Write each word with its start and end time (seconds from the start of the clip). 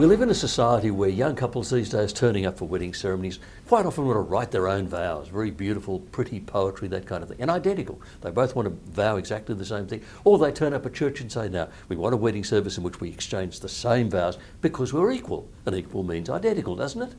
We 0.00 0.06
live 0.06 0.22
in 0.22 0.30
a 0.30 0.34
society 0.34 0.90
where 0.90 1.10
young 1.10 1.36
couples 1.36 1.68
these 1.68 1.90
days 1.90 2.14
turning 2.14 2.46
up 2.46 2.56
for 2.56 2.64
wedding 2.64 2.94
ceremonies 2.94 3.38
quite 3.68 3.84
often 3.84 4.06
want 4.06 4.16
to 4.16 4.22
write 4.22 4.50
their 4.50 4.66
own 4.66 4.88
vows, 4.88 5.28
very 5.28 5.50
beautiful, 5.50 6.00
pretty 6.10 6.40
poetry, 6.40 6.88
that 6.88 7.04
kind 7.04 7.22
of 7.22 7.28
thing, 7.28 7.36
and 7.38 7.50
identical. 7.50 8.00
They 8.22 8.30
both 8.30 8.56
want 8.56 8.66
to 8.66 8.92
vow 8.92 9.16
exactly 9.16 9.54
the 9.54 9.66
same 9.66 9.86
thing. 9.86 10.02
Or 10.24 10.38
they 10.38 10.52
turn 10.52 10.72
up 10.72 10.86
at 10.86 10.94
church 10.94 11.20
and 11.20 11.30
say, 11.30 11.50
now, 11.50 11.68
we 11.90 11.96
want 11.96 12.14
a 12.14 12.16
wedding 12.16 12.44
service 12.44 12.78
in 12.78 12.82
which 12.82 12.98
we 13.02 13.10
exchange 13.10 13.60
the 13.60 13.68
same 13.68 14.08
vows 14.08 14.38
because 14.62 14.94
we're 14.94 15.12
equal. 15.12 15.50
And 15.66 15.76
equal 15.76 16.02
means 16.02 16.30
identical, 16.30 16.76
doesn't 16.76 17.02
it? 17.02 17.14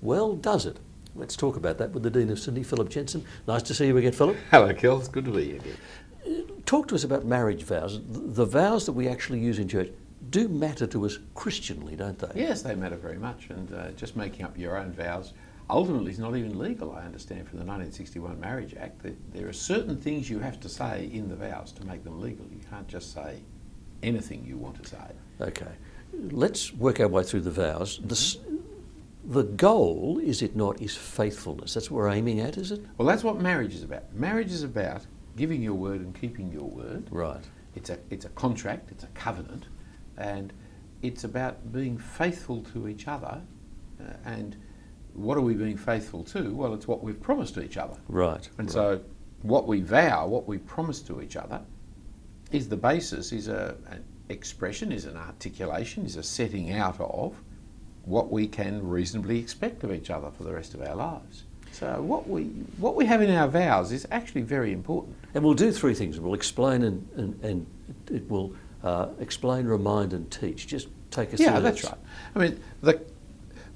Well, 0.00 0.36
does 0.36 0.64
it? 0.64 0.78
Let's 1.14 1.36
talk 1.36 1.56
about 1.56 1.76
that 1.76 1.90
with 1.90 2.02
the 2.02 2.08
Dean 2.08 2.30
of 2.30 2.38
Sydney, 2.38 2.62
Phillip 2.62 2.88
Jensen. 2.88 3.26
Nice 3.46 3.62
to 3.64 3.74
see 3.74 3.88
you 3.88 3.96
again, 3.98 4.12
Phillip. 4.12 4.38
Hello, 4.50 4.72
Kel. 4.72 5.00
It's 5.00 5.08
good 5.08 5.26
to 5.26 5.32
be 5.32 5.44
here 5.48 5.56
again. 5.56 5.76
Uh, 6.26 6.52
talk 6.64 6.88
to 6.88 6.94
us 6.94 7.04
about 7.04 7.26
marriage 7.26 7.64
vows, 7.64 8.00
the 8.08 8.46
vows 8.46 8.86
that 8.86 8.92
we 8.92 9.06
actually 9.06 9.40
use 9.40 9.58
in 9.58 9.68
church 9.68 9.90
do 10.30 10.48
matter 10.48 10.86
to 10.88 11.06
us 11.06 11.18
Christianly, 11.34 11.96
don't 11.96 12.18
they? 12.18 12.40
Yes, 12.40 12.62
they 12.62 12.74
matter 12.74 12.96
very 12.96 13.18
much. 13.18 13.50
And 13.50 13.72
uh, 13.72 13.90
just 13.92 14.16
making 14.16 14.44
up 14.44 14.56
your 14.58 14.76
own 14.76 14.92
vows 14.92 15.32
ultimately 15.68 16.12
is 16.12 16.18
not 16.18 16.36
even 16.36 16.58
legal, 16.58 16.92
I 16.92 17.02
understand, 17.02 17.48
from 17.48 17.58
the 17.58 17.64
1961 17.64 18.40
Marriage 18.40 18.74
Act. 18.78 19.02
That 19.02 19.32
there 19.32 19.48
are 19.48 19.52
certain 19.52 19.96
things 19.96 20.30
you 20.30 20.38
have 20.38 20.60
to 20.60 20.68
say 20.68 21.10
in 21.12 21.28
the 21.28 21.36
vows 21.36 21.72
to 21.72 21.84
make 21.84 22.04
them 22.04 22.20
legal. 22.20 22.46
You 22.50 22.60
can't 22.70 22.88
just 22.88 23.12
say 23.12 23.40
anything 24.02 24.44
you 24.44 24.56
want 24.56 24.82
to 24.82 24.88
say. 24.88 25.12
Okay. 25.40 25.72
Let's 26.12 26.72
work 26.72 27.00
our 27.00 27.08
way 27.08 27.22
through 27.24 27.40
the 27.40 27.50
vows. 27.50 28.00
The, 28.04 28.38
the 29.24 29.42
goal, 29.42 30.20
is 30.22 30.40
it 30.42 30.56
not, 30.56 30.80
is 30.80 30.96
faithfulness. 30.96 31.74
That's 31.74 31.90
what 31.90 31.98
we're 31.98 32.10
aiming 32.10 32.40
at, 32.40 32.56
is 32.56 32.72
it? 32.72 32.84
Well, 32.96 33.08
that's 33.08 33.24
what 33.24 33.40
marriage 33.40 33.74
is 33.74 33.82
about. 33.82 34.14
Marriage 34.14 34.52
is 34.52 34.62
about 34.62 35.02
giving 35.36 35.62
your 35.62 35.74
word 35.74 36.00
and 36.00 36.18
keeping 36.18 36.50
your 36.50 36.68
word. 36.68 37.08
Right. 37.10 37.42
It's 37.74 37.90
a, 37.90 37.98
it's 38.08 38.24
a 38.24 38.30
contract, 38.30 38.90
it's 38.90 39.04
a 39.04 39.08
covenant 39.08 39.66
and 40.16 40.52
it's 41.02 41.24
about 41.24 41.72
being 41.72 41.98
faithful 41.98 42.62
to 42.72 42.88
each 42.88 43.08
other. 43.08 43.40
Uh, 44.00 44.12
and 44.24 44.56
what 45.14 45.36
are 45.36 45.42
we 45.42 45.54
being 45.54 45.76
faithful 45.76 46.22
to? 46.24 46.54
Well, 46.54 46.74
it's 46.74 46.86
what 46.86 47.02
we've 47.02 47.20
promised 47.20 47.54
to 47.54 47.62
each 47.62 47.76
other. 47.76 47.96
Right. 48.08 48.48
And 48.58 48.68
right. 48.68 48.72
so, 48.72 49.00
what 49.42 49.66
we 49.66 49.80
vow, 49.80 50.26
what 50.26 50.46
we 50.46 50.58
promise 50.58 51.00
to 51.02 51.22
each 51.22 51.36
other, 51.36 51.60
is 52.50 52.68
the 52.68 52.76
basis, 52.76 53.32
is 53.32 53.48
a, 53.48 53.76
an 53.88 54.04
expression, 54.28 54.92
is 54.92 55.04
an 55.04 55.16
articulation, 55.16 56.04
is 56.04 56.16
a 56.16 56.22
setting 56.22 56.72
out 56.72 57.00
of 57.00 57.34
what 58.04 58.30
we 58.30 58.46
can 58.46 58.86
reasonably 58.86 59.38
expect 59.38 59.82
of 59.84 59.92
each 59.92 60.10
other 60.10 60.30
for 60.30 60.44
the 60.44 60.52
rest 60.52 60.74
of 60.74 60.82
our 60.82 60.94
lives. 60.94 61.44
So 61.72 62.00
what 62.00 62.26
we 62.28 62.44
what 62.78 62.94
we 62.94 63.04
have 63.04 63.20
in 63.20 63.30
our 63.30 63.48
vows 63.48 63.92
is 63.92 64.06
actually 64.10 64.42
very 64.42 64.72
important. 64.72 65.16
And 65.34 65.44
we'll 65.44 65.54
do 65.54 65.70
three 65.72 65.92
things. 65.92 66.18
We'll 66.18 66.32
explain 66.32 66.82
and, 66.82 67.06
and, 67.16 67.44
and 67.44 67.66
it 68.10 68.30
will 68.30 68.54
uh, 68.86 69.08
explain, 69.18 69.66
remind, 69.66 70.12
and 70.12 70.30
teach. 70.30 70.68
Just 70.68 70.88
take 71.10 71.34
us 71.34 71.40
yeah, 71.40 71.54
through 71.54 71.62
that's 71.62 71.84
right. 71.84 71.98
I 72.34 72.38
mean, 72.38 72.60
the 72.82 73.00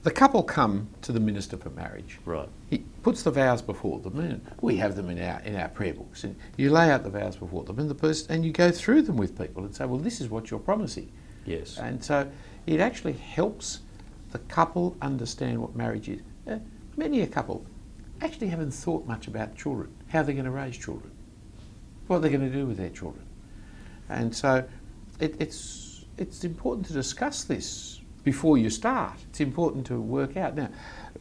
the 0.03 0.11
couple 0.11 0.43
come 0.43 0.89
to 1.03 1.13
the 1.13 1.21
minister 1.21 1.57
for 1.57 1.71
marriage. 1.71 2.19
Right. 2.25 2.49
He 2.71 2.79
puts 3.03 3.25
the 3.25 3.33
vows 3.33 3.61
before 3.61 3.99
them, 3.99 4.21
and 4.21 4.41
we 4.61 4.77
have 4.77 4.95
them 4.95 5.11
in 5.11 5.21
our 5.21 5.41
in 5.41 5.57
our 5.57 5.69
prayer 5.69 5.95
books. 5.95 6.23
And 6.23 6.37
you 6.57 6.71
lay 6.71 6.91
out 6.91 7.03
the 7.03 7.11
vows 7.11 7.35
before 7.37 7.65
them, 7.65 7.81
and 7.81 7.91
the 7.91 7.95
person 7.95 8.33
and 8.33 8.45
you 8.45 8.53
go 8.53 8.71
through 8.71 9.03
them 9.03 9.17
with 9.17 9.37
people 9.37 9.65
and 9.65 9.75
say, 9.75 9.85
well, 9.85 9.99
this 9.99 10.21
is 10.21 10.29
what 10.31 10.49
you're 10.51 10.61
promising. 10.61 11.11
Yes. 11.45 11.77
And 11.77 12.03
so 12.05 12.31
it 12.67 12.79
actually 12.79 13.15
helps 13.15 13.81
the 14.31 14.39
couple 14.39 14.97
understand 15.03 15.61
what 15.61 15.75
marriage 15.75 16.09
is. 16.09 16.21
Uh, 16.49 16.59
many 16.97 17.23
a 17.23 17.27
couple 17.27 17.67
actually 18.23 18.47
haven't 18.47 18.71
thought 18.71 19.07
much 19.07 19.27
about 19.27 19.57
children, 19.57 19.93
how 20.09 20.23
they're 20.23 20.35
going 20.35 20.45
to 20.45 20.53
raise 20.53 20.79
children, 20.79 21.11
what 22.07 22.23
they're 22.23 22.31
going 22.31 22.49
to 22.49 22.57
do 22.57 22.65
with 22.67 22.77
their 22.77 22.91
children, 22.91 23.25
and 24.09 24.35
so 24.35 24.65
it, 25.21 25.37
it's, 25.39 26.05
it's 26.19 26.45
important 26.45 26.87
to 26.89 26.93
discuss 26.93 27.45
this 27.45 28.01
before 28.25 28.59
you 28.59 28.71
start. 28.71 29.19
It's 29.29 29.41
important 29.41 29.87
to 29.87 30.01
work 30.01 30.37
out. 30.37 30.55
Now, 30.55 30.69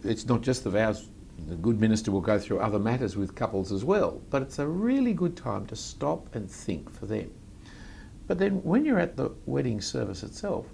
it's 0.03 0.25
not 0.25 0.41
just 0.41 0.63
the 0.63 0.69
vows, 0.69 1.09
the 1.47 1.55
good 1.55 1.79
minister 1.79 2.11
will 2.11 2.21
go 2.21 2.37
through 2.37 2.59
other 2.59 2.79
matters 2.79 3.15
with 3.15 3.35
couples 3.35 3.71
as 3.71 3.83
well, 3.83 4.21
but 4.29 4.41
it's 4.41 4.59
a 4.59 4.67
really 4.67 5.13
good 5.13 5.37
time 5.37 5.65
to 5.67 5.75
stop 5.75 6.35
and 6.35 6.49
think 6.49 6.89
for 6.91 7.05
them. 7.05 7.31
But 8.27 8.37
then 8.37 8.63
when 8.63 8.85
you're 8.85 8.99
at 8.99 9.17
the 9.17 9.31
wedding 9.45 9.81
service 9.81 10.23
itself, 10.23 10.67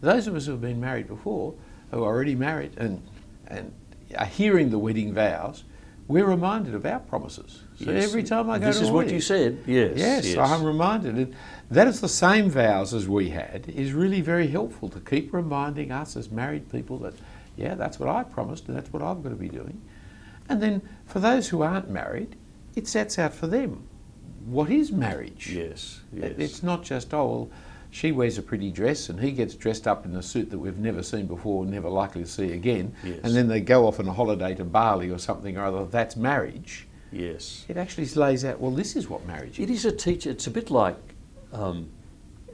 those 0.00 0.26
of 0.26 0.34
us 0.34 0.46
who 0.46 0.52
have 0.52 0.60
been 0.60 0.80
married 0.80 1.08
before, 1.08 1.54
who 1.90 2.02
are 2.02 2.06
already 2.06 2.34
married 2.34 2.78
and, 2.78 3.02
and 3.48 3.72
are 4.16 4.24
hearing 4.24 4.70
the 4.70 4.78
wedding 4.78 5.12
vows, 5.12 5.64
we're 6.08 6.24
reminded 6.24 6.74
of 6.74 6.84
our 6.86 6.98
promises. 6.98 7.62
So 7.78 7.92
yes. 7.92 8.04
every 8.04 8.24
time 8.24 8.50
I 8.50 8.58
go 8.58 8.66
this 8.66 8.78
to 8.78 8.84
is 8.84 8.90
what 8.90 9.10
you 9.10 9.20
said. 9.20 9.62
Yes, 9.66 9.92
yes, 9.96 10.26
yes. 10.26 10.38
I'm 10.38 10.64
reminded. 10.64 11.14
And 11.16 11.36
that 11.70 11.86
is 11.86 12.00
the 12.00 12.08
same 12.08 12.50
vows 12.50 12.92
as 12.92 13.08
we 13.08 13.30
had. 13.30 13.68
Is 13.68 13.92
really 13.92 14.20
very 14.20 14.48
helpful 14.48 14.88
to 14.90 15.00
keep 15.00 15.32
reminding 15.32 15.92
us 15.92 16.16
as 16.16 16.30
married 16.30 16.70
people 16.70 16.98
that, 16.98 17.14
yeah, 17.56 17.74
that's 17.74 17.98
what 17.98 18.08
I 18.08 18.22
promised, 18.24 18.68
and 18.68 18.76
that's 18.76 18.92
what 18.92 19.02
I'm 19.02 19.22
going 19.22 19.34
to 19.34 19.40
be 19.40 19.48
doing. 19.48 19.80
And 20.48 20.62
then 20.62 20.82
for 21.06 21.20
those 21.20 21.48
who 21.48 21.62
aren't 21.62 21.88
married, 21.88 22.36
it 22.74 22.88
sets 22.88 23.18
out 23.18 23.34
for 23.34 23.46
them 23.46 23.86
what 24.46 24.70
is 24.70 24.90
marriage. 24.90 25.52
Yes, 25.52 26.00
yes. 26.12 26.32
It's 26.38 26.62
not 26.62 26.82
just 26.82 27.12
oh 27.12 27.26
well 27.26 27.50
she 27.90 28.12
wears 28.12 28.38
a 28.38 28.42
pretty 28.42 28.70
dress 28.70 29.08
and 29.08 29.20
he 29.20 29.32
gets 29.32 29.54
dressed 29.54 29.86
up 29.86 30.04
in 30.04 30.14
a 30.14 30.22
suit 30.22 30.50
that 30.50 30.58
we've 30.58 30.78
never 30.78 31.02
seen 31.02 31.26
before 31.26 31.64
and 31.64 31.72
never 31.72 31.88
likely 31.88 32.22
to 32.22 32.28
see 32.28 32.52
again. 32.52 32.94
Yes. 33.02 33.18
And 33.24 33.34
then 33.34 33.48
they 33.48 33.60
go 33.60 33.86
off 33.86 33.98
on 33.98 34.06
a 34.06 34.12
holiday 34.12 34.54
to 34.54 34.64
Bali 34.64 35.10
or 35.10 35.18
something 35.18 35.56
or 35.56 35.64
other. 35.64 35.84
That's 35.86 36.16
marriage. 36.16 36.86
Yes. 37.10 37.64
It 37.68 37.76
actually 37.76 38.06
lays 38.06 38.44
out, 38.44 38.60
well, 38.60 38.70
this 38.70 38.94
is 38.94 39.08
what 39.08 39.26
marriage 39.26 39.58
is. 39.58 39.68
It 39.68 39.70
is 39.70 39.84
a 39.84 39.92
teacher. 39.92 40.30
It's 40.30 40.46
a 40.46 40.52
bit 40.52 40.70
like 40.70 40.96
um, 41.52 41.88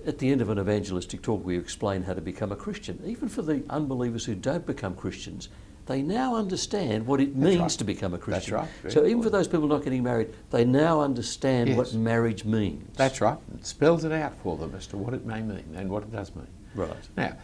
at 0.07 0.19
the 0.19 0.31
end 0.31 0.41
of 0.41 0.51
an 0.51 0.59
evangelistic 0.59 1.23
talk, 1.23 1.45
we 1.45 1.59
explain 1.59 2.03
how 2.03 2.15
to 2.15 2.21
become 2.21 2.53
a 2.53 2.57
Christian. 2.57 3.01
Even 3.05 3.29
for 3.29 3.43
the 3.43 3.65
unbelievers 3.69 4.25
who 4.25 4.35
don't 4.35 4.65
become 4.65 4.95
Christians, 4.95 5.49
they 5.87 6.03
now 6.03 6.35
understand 6.35 7.07
what 7.07 7.21
it 7.21 7.37
means 7.37 7.61
right. 7.61 7.71
to 7.71 7.85
become 7.85 8.15
a 8.15 8.19
Christian. 8.19 8.55
That's 8.55 8.85
right. 8.85 8.93
so 8.93 9.07
even 9.07 9.23
for 9.23 9.31
those 9.31 9.47
people 9.47 9.69
not 9.69 9.85
getting 9.85 10.03
married, 10.03 10.33
they 10.51 10.65
now 10.65 11.01
understand 11.01 11.69
yes. 11.69 11.77
what 11.77 11.95
marriage 11.95 12.45
means. 12.45 12.97
That's 12.97 13.21
right. 13.21 13.39
It 13.55 13.67
spells 13.67 14.05
it 14.05 14.13
out 14.13 14.35
for 14.43 14.57
them 14.57 14.75
as 14.75 14.87
to 14.89 14.97
what 14.97 15.15
it 15.15 15.25
may 15.25 15.43
mean 15.43 15.75
and 15.77 15.89
what 15.89 16.03
it 16.03 16.13
does 16.13 16.35
mean. 16.35 16.49
Right. 16.75 16.93
Now, 17.17 17.37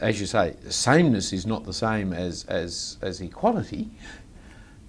as 0.00 0.20
you 0.20 0.26
say, 0.26 0.56
sameness 0.68 1.32
is 1.32 1.46
not 1.46 1.64
the 1.64 1.72
same 1.72 2.12
as, 2.12 2.44
as, 2.44 2.98
as 3.02 3.20
equality, 3.20 3.90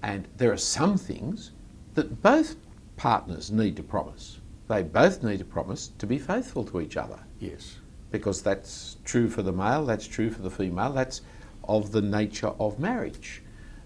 and 0.02 0.28
there 0.38 0.52
are 0.52 0.58
some 0.58 0.98
things 0.98 1.52
that 1.94 2.22
both 2.22 2.56
partners 2.98 3.52
need 3.52 3.76
to 3.78 3.84
promise. 3.84 4.40
They 4.68 4.84
both 4.84 5.24
need 5.24 5.40
to 5.40 5.46
promise 5.46 5.92
to 6.00 6.08
be 6.08 6.18
faithful 6.18 6.64
to 6.66 6.82
each 6.82 6.98
other. 6.98 7.20
Yes. 7.40 7.78
Because 8.12 8.42
that's 8.42 8.98
true 9.06 9.30
for 9.30 9.42
the 9.42 9.52
male, 9.52 9.86
that's 9.86 10.08
true 10.08 10.32
for 10.32 10.42
the 10.42 10.50
female, 10.50 10.92
that's 10.92 11.22
of 11.68 11.92
the 11.92 12.02
nature 12.02 12.54
of 12.60 12.80
marriage. 12.80 13.42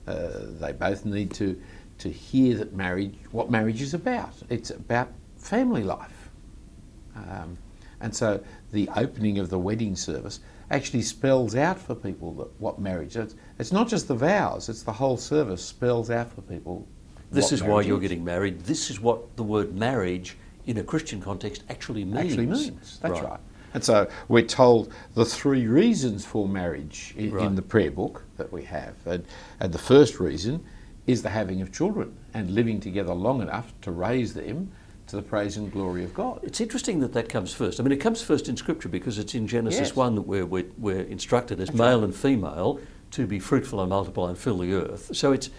Uh, 0.07 0.29
they 0.59 0.71
both 0.71 1.05
need 1.05 1.31
to, 1.33 1.59
to 1.99 2.09
hear 2.09 2.57
that 2.57 2.73
marriage, 2.73 3.15
what 3.31 3.49
marriage 3.49 3.81
is 3.81 3.93
about. 3.93 4.33
It's 4.49 4.69
about 4.69 5.09
family 5.37 5.83
life. 5.83 6.29
Um, 7.15 7.57
and 8.01 8.15
so 8.15 8.41
the 8.71 8.89
opening 8.95 9.39
of 9.39 9.49
the 9.49 9.59
wedding 9.59 9.95
service 9.95 10.39
actually 10.71 11.01
spells 11.01 11.55
out 11.55 11.79
for 11.79 11.95
people 11.95 12.33
that, 12.33 12.61
what 12.61 12.79
marriage 12.79 13.15
is. 13.15 13.35
It's 13.57 13.71
not 13.71 13.87
just 13.89 14.07
the 14.07 14.15
vows, 14.15 14.69
it's 14.69 14.83
the 14.83 14.93
whole 14.93 15.17
service 15.17 15.63
spells 15.63 16.09
out 16.09 16.31
for 16.31 16.41
people. 16.41 16.87
This 17.31 17.51
is 17.51 17.61
why 17.61 17.81
you're 17.81 17.97
is. 17.97 18.01
getting 18.01 18.23
married. 18.23 18.61
This 18.61 18.89
is 18.89 18.99
what 18.99 19.35
the 19.35 19.43
word 19.43 19.75
marriage 19.75 20.37
in 20.69 20.77
a 20.77 20.83
Christian 20.83 21.19
context 21.19 21.63
actually 21.67 22.05
means. 22.05 22.31
Actually 22.31 22.45
means. 22.45 22.99
That's 23.01 23.13
right. 23.13 23.31
right. 23.31 23.39
And 23.73 23.83
so 23.83 24.07
we're 24.27 24.45
told 24.45 24.93
the 25.15 25.25
three 25.25 25.65
reasons 25.65 26.25
for 26.25 26.47
marriage 26.47 27.15
in, 27.17 27.31
right. 27.31 27.45
in, 27.45 27.55
the 27.55 27.61
prayer 27.63 27.89
book 27.89 28.23
that 28.37 28.51
we 28.53 28.63
have. 28.65 28.93
And, 29.05 29.25
and 29.59 29.73
the 29.73 29.79
first 29.79 30.19
reason 30.19 30.63
is 31.07 31.23
the 31.23 31.29
having 31.29 31.63
of 31.63 31.71
children 31.71 32.15
and 32.35 32.51
living 32.51 32.79
together 32.79 33.15
long 33.15 33.41
enough 33.41 33.73
to 33.81 33.91
raise 33.91 34.35
them 34.35 34.71
to 35.07 35.15
the 35.15 35.23
praise 35.23 35.57
and 35.57 35.71
glory 35.71 36.03
of 36.03 36.13
God. 36.13 36.39
It's 36.43 36.61
interesting 36.61 36.99
that 36.99 37.13
that 37.13 37.29
comes 37.29 37.51
first. 37.51 37.79
I 37.79 37.83
mean, 37.83 37.91
it 37.91 37.97
comes 37.97 38.21
first 38.21 38.47
in 38.47 38.55
Scripture 38.55 38.89
because 38.89 39.17
it's 39.17 39.33
in 39.33 39.47
Genesis 39.47 39.87
yes. 39.87 39.95
1 39.95 40.15
that 40.15 40.21
we're, 40.21 40.45
we're, 40.45 40.67
we're 40.77 41.01
instructed 41.01 41.59
as 41.59 41.69
That's 41.69 41.79
male 41.79 42.01
right. 42.01 42.05
and 42.05 42.15
female 42.15 42.79
to 43.11 43.25
be 43.25 43.39
fruitful 43.39 43.81
and 43.81 43.89
multiply 43.89 44.29
and 44.29 44.37
fill 44.37 44.59
the 44.59 44.73
earth. 44.73 45.15
So 45.15 45.31
it's, 45.31 45.49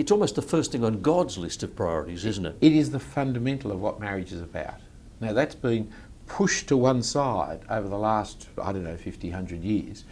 it's 0.00 0.10
almost 0.10 0.34
the 0.34 0.40
first 0.40 0.72
thing 0.72 0.82
on 0.82 1.02
God's 1.02 1.36
list 1.36 1.62
of 1.62 1.76
priorities, 1.76 2.24
isn't 2.24 2.46
it? 2.46 2.56
It 2.62 2.72
is 2.72 2.90
the 2.90 2.98
fundamental 2.98 3.70
of 3.70 3.82
what 3.82 4.00
marriage 4.00 4.32
is 4.32 4.40
about. 4.40 4.80
Now, 5.20 5.34
that's 5.34 5.54
been 5.54 5.92
pushed 6.26 6.68
to 6.68 6.76
one 6.78 7.02
side 7.02 7.60
over 7.68 7.86
the 7.86 7.98
last, 7.98 8.48
I 8.62 8.72
don't 8.72 8.84
know, 8.84 8.96
50, 8.96 9.28
100 9.28 9.62
years, 9.62 10.04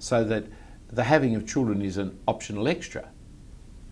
so 0.00 0.24
that 0.24 0.46
the 0.88 1.04
having 1.04 1.36
of 1.36 1.46
children 1.46 1.80
is 1.80 1.96
an 1.96 2.18
optional 2.26 2.66
extra. 2.66 3.08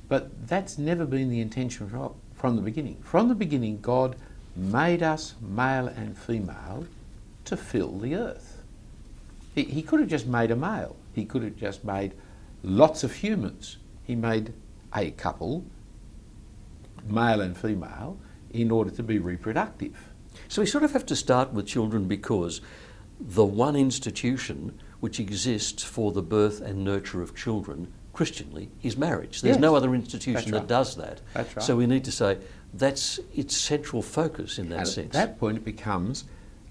But 0.08 0.48
that's 0.48 0.76
never 0.76 1.06
been 1.06 1.30
the 1.30 1.40
intention 1.40 1.88
from 2.34 2.56
the 2.56 2.62
beginning. 2.62 2.96
From 3.04 3.28
the 3.28 3.36
beginning, 3.36 3.80
God 3.80 4.16
made 4.56 5.04
us 5.04 5.34
male 5.40 5.86
and 5.86 6.18
female 6.18 6.88
to 7.44 7.56
fill 7.56 7.96
the 8.00 8.16
earth. 8.16 8.60
He, 9.54 9.62
he 9.62 9.82
could 9.82 10.00
have 10.00 10.08
just 10.08 10.26
made 10.26 10.50
a 10.50 10.56
male, 10.56 10.96
he 11.12 11.24
could 11.24 11.44
have 11.44 11.56
just 11.56 11.84
made 11.84 12.12
lots 12.64 13.04
of 13.04 13.12
humans. 13.12 13.76
He 14.02 14.16
made 14.16 14.52
a 14.94 15.10
couple, 15.12 15.64
male 17.06 17.40
and 17.40 17.56
female, 17.56 18.18
in 18.50 18.70
order 18.70 18.90
to 18.90 19.02
be 19.02 19.18
reproductive. 19.18 20.12
So 20.48 20.62
we 20.62 20.66
sort 20.66 20.84
of 20.84 20.92
have 20.92 21.06
to 21.06 21.16
start 21.16 21.52
with 21.52 21.66
children 21.66 22.06
because 22.06 22.60
the 23.20 23.44
one 23.44 23.76
institution 23.76 24.80
which 25.00 25.20
exists 25.20 25.82
for 25.82 26.12
the 26.12 26.22
birth 26.22 26.60
and 26.60 26.84
nurture 26.84 27.22
of 27.22 27.34
children 27.34 27.92
Christianly 28.14 28.70
is 28.82 28.96
marriage. 28.96 29.42
There's 29.42 29.58
no 29.58 29.74
other 29.74 29.94
institution 29.94 30.52
That's 30.52 30.62
that 30.62 30.68
does 30.68 30.96
that. 30.96 31.20
That's 31.34 31.56
right. 31.56 31.62
So 31.62 31.76
we 31.76 31.86
need 31.86 32.04
to 32.04 32.12
say 32.12 32.38
that's 32.72 33.18
its 33.34 33.56
central 33.56 34.02
focus 34.02 34.58
in 34.58 34.68
that 34.68 34.78
And 34.80 34.88
sense. 34.88 35.14
At 35.14 35.28
that 35.30 35.38
point, 35.38 35.58
it 35.58 35.64
becomes 35.64 36.24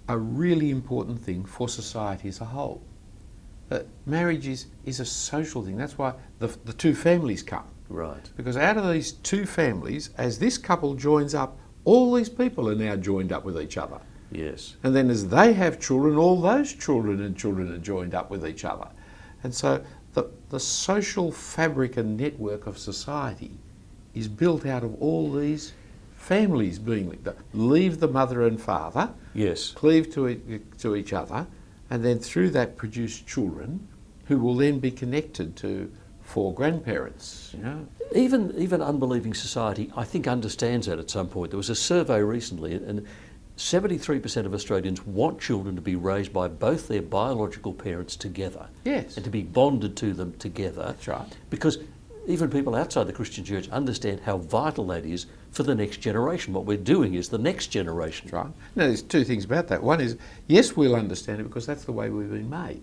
a 0.08 0.18
really 0.18 0.70
important 0.70 1.20
thing 1.20 1.46
for 1.46 1.68
society 1.70 2.30
as 2.30 2.42
a 2.42 2.46
whole. 2.46 2.82
That 3.70 3.88
marriage 4.06 4.48
is, 4.48 4.68
is 4.86 5.00
a 5.00 5.06
social 5.06 5.64
thing. 5.64 5.78
That's 5.78 5.98
why 5.98 6.14
the, 6.40 6.48
the 6.48 6.74
two 6.74 6.96
families 6.96 7.44
come. 7.44 7.68
Right. 7.94 8.30
Because 8.36 8.58
out 8.58 8.78
of 8.78 8.92
these 8.92 9.12
two 9.14 9.46
families, 9.46 10.10
as 10.18 10.40
this 10.40 10.58
couple 10.58 10.96
joins 10.96 11.34
up, 11.34 11.58
all 11.86 12.14
these 12.14 12.30
people 12.30 12.68
are 12.70 12.76
now 12.76 12.96
joined 12.96 13.32
up 13.32 13.46
with 13.46 13.60
each 13.60 13.78
other. 13.78 14.00
Yes. 14.32 14.76
And 14.84 14.96
then 14.96 15.10
as 15.10 15.30
they 15.30 15.54
have 15.54 15.80
children, 15.80 16.18
all 16.18 16.42
those 16.42 16.74
children 16.74 17.22
and 17.22 17.38
children 17.38 17.72
are 17.72 17.78
joined 17.78 18.16
up 18.16 18.30
with 18.32 18.46
each 18.48 18.66
other. 18.66 18.88
And 19.44 19.54
so 19.54 19.84
the, 20.14 20.30
the 20.50 20.60
social 20.60 21.32
fabric 21.32 21.98
and 21.98 22.18
network 22.18 22.66
of 22.66 22.78
society 22.78 23.52
is 24.14 24.28
built 24.28 24.66
out 24.66 24.84
of 24.84 24.96
all 25.02 25.32
these 25.32 25.74
families 26.16 26.80
being 26.80 27.10
linked 27.10 27.28
up. 27.28 27.38
Leave 27.54 28.00
the 28.00 28.08
mother 28.08 28.48
and 28.48 28.60
father, 28.62 29.14
Yes. 29.34 29.72
cleave 29.72 30.12
to, 30.14 30.30
e- 30.30 30.60
to 30.80 30.96
each 30.96 31.14
other, 31.14 31.46
and 31.90 32.04
then 32.04 32.18
through 32.20 32.50
that 32.52 32.78
produce 32.78 33.20
children 33.22 33.88
who 34.26 34.38
will 34.40 34.56
then 34.56 34.80
be 34.80 34.90
connected 34.90 35.56
to 35.58 35.92
four 36.34 36.52
grandparents. 36.52 37.52
You 37.56 37.64
know? 37.64 37.88
Even 38.16 38.54
even 38.58 38.82
unbelieving 38.82 39.36
society, 39.36 39.92
I 39.96 40.04
think, 40.04 40.28
understands 40.28 40.88
that 40.88 40.98
at 40.98 41.12
some 41.12 41.28
point. 41.28 41.52
There 41.52 41.58
was 41.58 41.70
a 41.70 41.76
survey 41.76 42.22
recently, 42.24 42.74
and 42.74 43.06
73% 43.56 44.48
of 44.48 44.54
Australians 44.56 45.06
want 45.06 45.40
children 45.40 45.76
to 45.76 45.82
be 45.82 45.96
raised 45.96 46.34
by 46.34 46.48
both 46.48 46.88
their 46.88 47.04
biological 47.04 47.72
parents 47.72 48.16
together 48.16 48.66
Yes. 48.84 49.16
and 49.16 49.24
to 49.24 49.30
be 49.30 49.44
bonded 49.44 49.96
to 49.98 50.12
them 50.14 50.34
together. 50.40 50.86
That's 50.88 51.08
right. 51.08 51.38
Because 51.52 51.78
even 52.26 52.50
people 52.50 52.74
outside 52.74 53.06
the 53.06 53.14
Christian 53.14 53.44
church 53.46 53.70
understand 53.70 54.22
how 54.22 54.38
vital 54.40 54.88
that 54.88 55.06
is 55.06 55.28
for 55.52 55.62
the 55.62 55.76
next 55.76 55.98
generation. 55.98 56.52
What 56.56 56.66
we're 56.66 56.78
doing 56.96 57.14
is 57.14 57.30
the 57.30 57.38
next 57.38 57.68
generation. 57.68 58.30
That's 58.32 58.34
right. 58.46 58.54
Now, 58.76 58.88
there's 58.88 59.04
two 59.04 59.24
things 59.24 59.46
about 59.46 59.68
that. 59.68 59.84
One 59.84 60.02
is, 60.02 60.18
yes, 60.48 60.76
we'll 60.76 60.96
understand 60.96 61.40
it 61.42 61.44
because 61.44 61.68
that's 61.68 61.86
the 61.86 61.92
way 61.92 62.10
we've 62.10 62.32
been 62.32 62.50
made. 62.50 62.82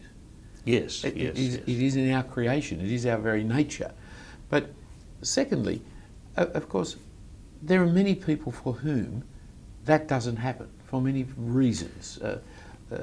Yes, 0.71 1.05
It- 1.05 1.17
yes, 1.17 1.31
it, 1.31 1.39
is, 1.39 1.55
yes. 1.57 1.63
it 1.67 1.83
is 1.83 1.97
in 1.97 2.11
our 2.13 2.23
creation, 2.23 2.81
it 2.81 2.91
is 2.91 3.07
our 3.07 3.19
very 3.19 3.45
nature. 3.45 3.93
But 4.49 4.71
secondly, 5.23 5.83
of 6.37 6.69
course, 6.69 6.97
there 7.63 7.83
are 7.83 7.87
many 7.87 8.15
people 8.15 8.53
for 8.53 8.73
whom 8.75 9.25
that 9.85 10.09
doesn't 10.09 10.37
happen 10.37 10.69
for 10.85 11.01
many 11.01 11.27
reasons. 11.37 12.19
Uh, 12.19 12.39
uh, 12.93 12.97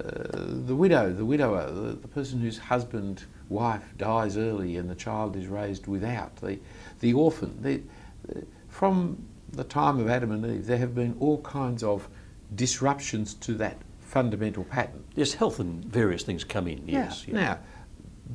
the 0.66 0.76
widow, 0.76 1.14
the 1.14 1.26
widower, 1.26 1.72
the, 1.72 1.94
the 1.94 2.08
person 2.08 2.40
whose 2.40 2.58
husband, 2.58 3.24
wife 3.50 3.84
dies 3.98 4.36
early 4.38 4.76
and 4.78 4.90
the 4.90 4.96
child 4.96 5.36
is 5.38 5.48
raised 5.48 5.88
without, 5.88 6.36
the, 6.38 6.60
the 7.00 7.14
orphan. 7.14 7.58
The, 7.62 7.82
the- 8.28 8.46
from 8.68 9.18
the 9.54 9.64
time 9.64 10.00
of 10.00 10.10
Adam 10.10 10.32
and 10.32 10.46
Eve, 10.46 10.66
there 10.68 10.78
have 10.78 10.94
been 10.94 11.16
all 11.20 11.42
kinds 11.42 11.82
of 11.84 12.08
disruptions 12.56 13.34
to 13.36 13.54
that 13.56 13.78
fundamental 14.08 14.64
pattern. 14.64 15.04
Yes, 15.16 15.34
health 15.34 15.60
and 15.60 15.84
various 15.84 16.24
things 16.24 16.44
come 16.44 16.68
in, 16.68 16.88
yes. 16.88 17.26
Yeah. 17.28 17.34
Now, 17.34 17.60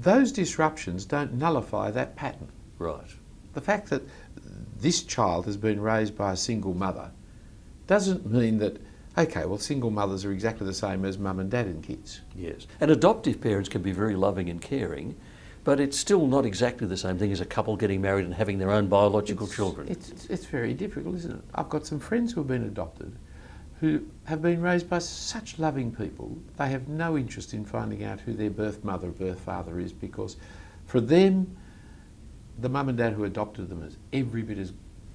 those 0.00 0.30
disruptions 0.30 1.04
don't 1.04 1.34
nullify 1.34 1.90
that 1.90 2.14
pattern. 2.14 2.48
Right. 2.78 3.10
The 3.54 3.60
fact 3.60 3.88
that 3.90 4.02
this 4.78 5.02
child 5.02 5.46
has 5.46 5.56
been 5.56 5.80
raised 5.80 6.16
by 6.16 6.32
a 6.32 6.36
single 6.36 6.74
mother 6.74 7.10
doesn't 7.86 8.30
mean 8.30 8.58
that, 8.58 8.78
okay, 9.16 9.46
well, 9.46 9.58
single 9.58 9.90
mothers 9.90 10.24
are 10.24 10.32
exactly 10.32 10.66
the 10.66 10.74
same 10.74 11.04
as 11.04 11.19
mum 11.19 11.40
and 11.40 11.50
dad 11.50 11.66
and 11.66 11.82
kids. 11.82 12.20
Yes. 12.36 12.66
And 12.80 12.90
adoptive 12.90 13.40
parents 13.40 13.69
can 13.69 13.82
be 13.82 13.92
very 13.92 14.14
loving 14.14 14.50
and 14.50 14.60
caring, 14.60 15.16
but 15.64 15.80
it's 15.80 15.98
still 15.98 16.26
not 16.26 16.44
exactly 16.44 16.86
the 16.86 16.96
same 16.96 17.19
thing 17.19 17.32
as 17.32 17.40
a 17.40 17.46
couple 17.46 17.76
getting 17.76 18.00
married 18.02 18.24
and 18.26 18.34
having 18.34 18.58
their 18.58 18.70
own 18.70 18.88
biological 18.88 19.46
children. 19.46 19.88
It's, 19.88 20.10
it's, 20.10 20.26
it's 20.26 20.46
very 20.46 20.74
difficult, 20.74 21.14
isn't 21.16 21.32
it? 21.32 21.44
I've 21.54 21.69
got 21.70 21.86
some 21.86 22.00
friends 22.00 22.32
who 22.32 22.40
have 22.40 22.48
been 22.48 22.64
adopted 22.64 23.16
who 23.82 24.00
have 24.26 24.40
been 24.40 24.62
raised 24.62 24.88
by 24.88 25.00
such 25.00 25.58
loving 25.58 25.93
people, 25.93 26.38
they 26.56 26.69
have 26.69 26.87
no 26.87 27.19
interest 27.19 27.52
in 27.52 27.64
finding 27.64 28.05
out 28.05 28.20
who 28.20 28.32
their 28.32 28.49
birth 28.49 28.84
mother 28.84 29.08
or 29.08 29.11
birth 29.11 29.40
father 29.40 29.81
is 29.81 29.93
because 29.93 30.37
for 30.87 31.00
them, 31.00 31.56
the 32.61 32.69
mum 32.69 32.88
and 32.88 32.96
dad 32.96 33.12
who 33.12 33.25
adopted 33.25 33.69
them 33.69 33.82
is 33.82 33.96
every 34.12 34.43
bit 34.43 34.56
as, 34.56 34.73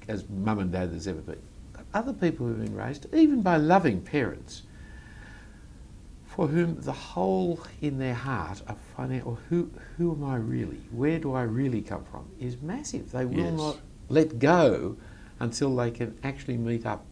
as 0.10 0.28
mum 0.28 0.60
and 0.60 0.70
dad 0.74 0.94
as 0.94 1.08
ever 1.08 1.22
been. 1.22 1.42
Other 1.94 2.12
people 2.12 2.46
who 2.46 2.56
have 2.56 2.66
been 2.66 2.76
raised, 2.76 3.06
even 3.16 3.42
by 3.42 3.56
loving 3.56 4.02
parents, 4.02 4.64
for 6.26 6.48
whom 6.48 6.82
the 6.82 6.92
hole 6.92 7.62
in 7.82 8.00
their 8.00 8.16
heart 8.16 8.62
of 8.68 8.78
finding 8.98 9.22
out, 9.22 9.28
well, 9.28 9.40
who, 9.48 9.72
who 9.98 10.12
am 10.12 10.26
I 10.26 10.36
really? 10.36 10.82
Where 10.92 11.20
do 11.20 11.34
I 11.34 11.44
really 11.44 11.82
come 11.82 12.04
from? 12.04 12.28
is 12.38 12.62
massive. 12.62 13.14
They 13.14 13.24
will 13.24 13.38
Yes. 13.38 13.58
not 13.58 13.78
let 14.10 14.40
go 14.40 14.98
until 15.40 15.74
they 15.74 15.90
can 15.90 16.20
actually 16.22 16.58
meet 16.58 16.86
up 16.86 17.06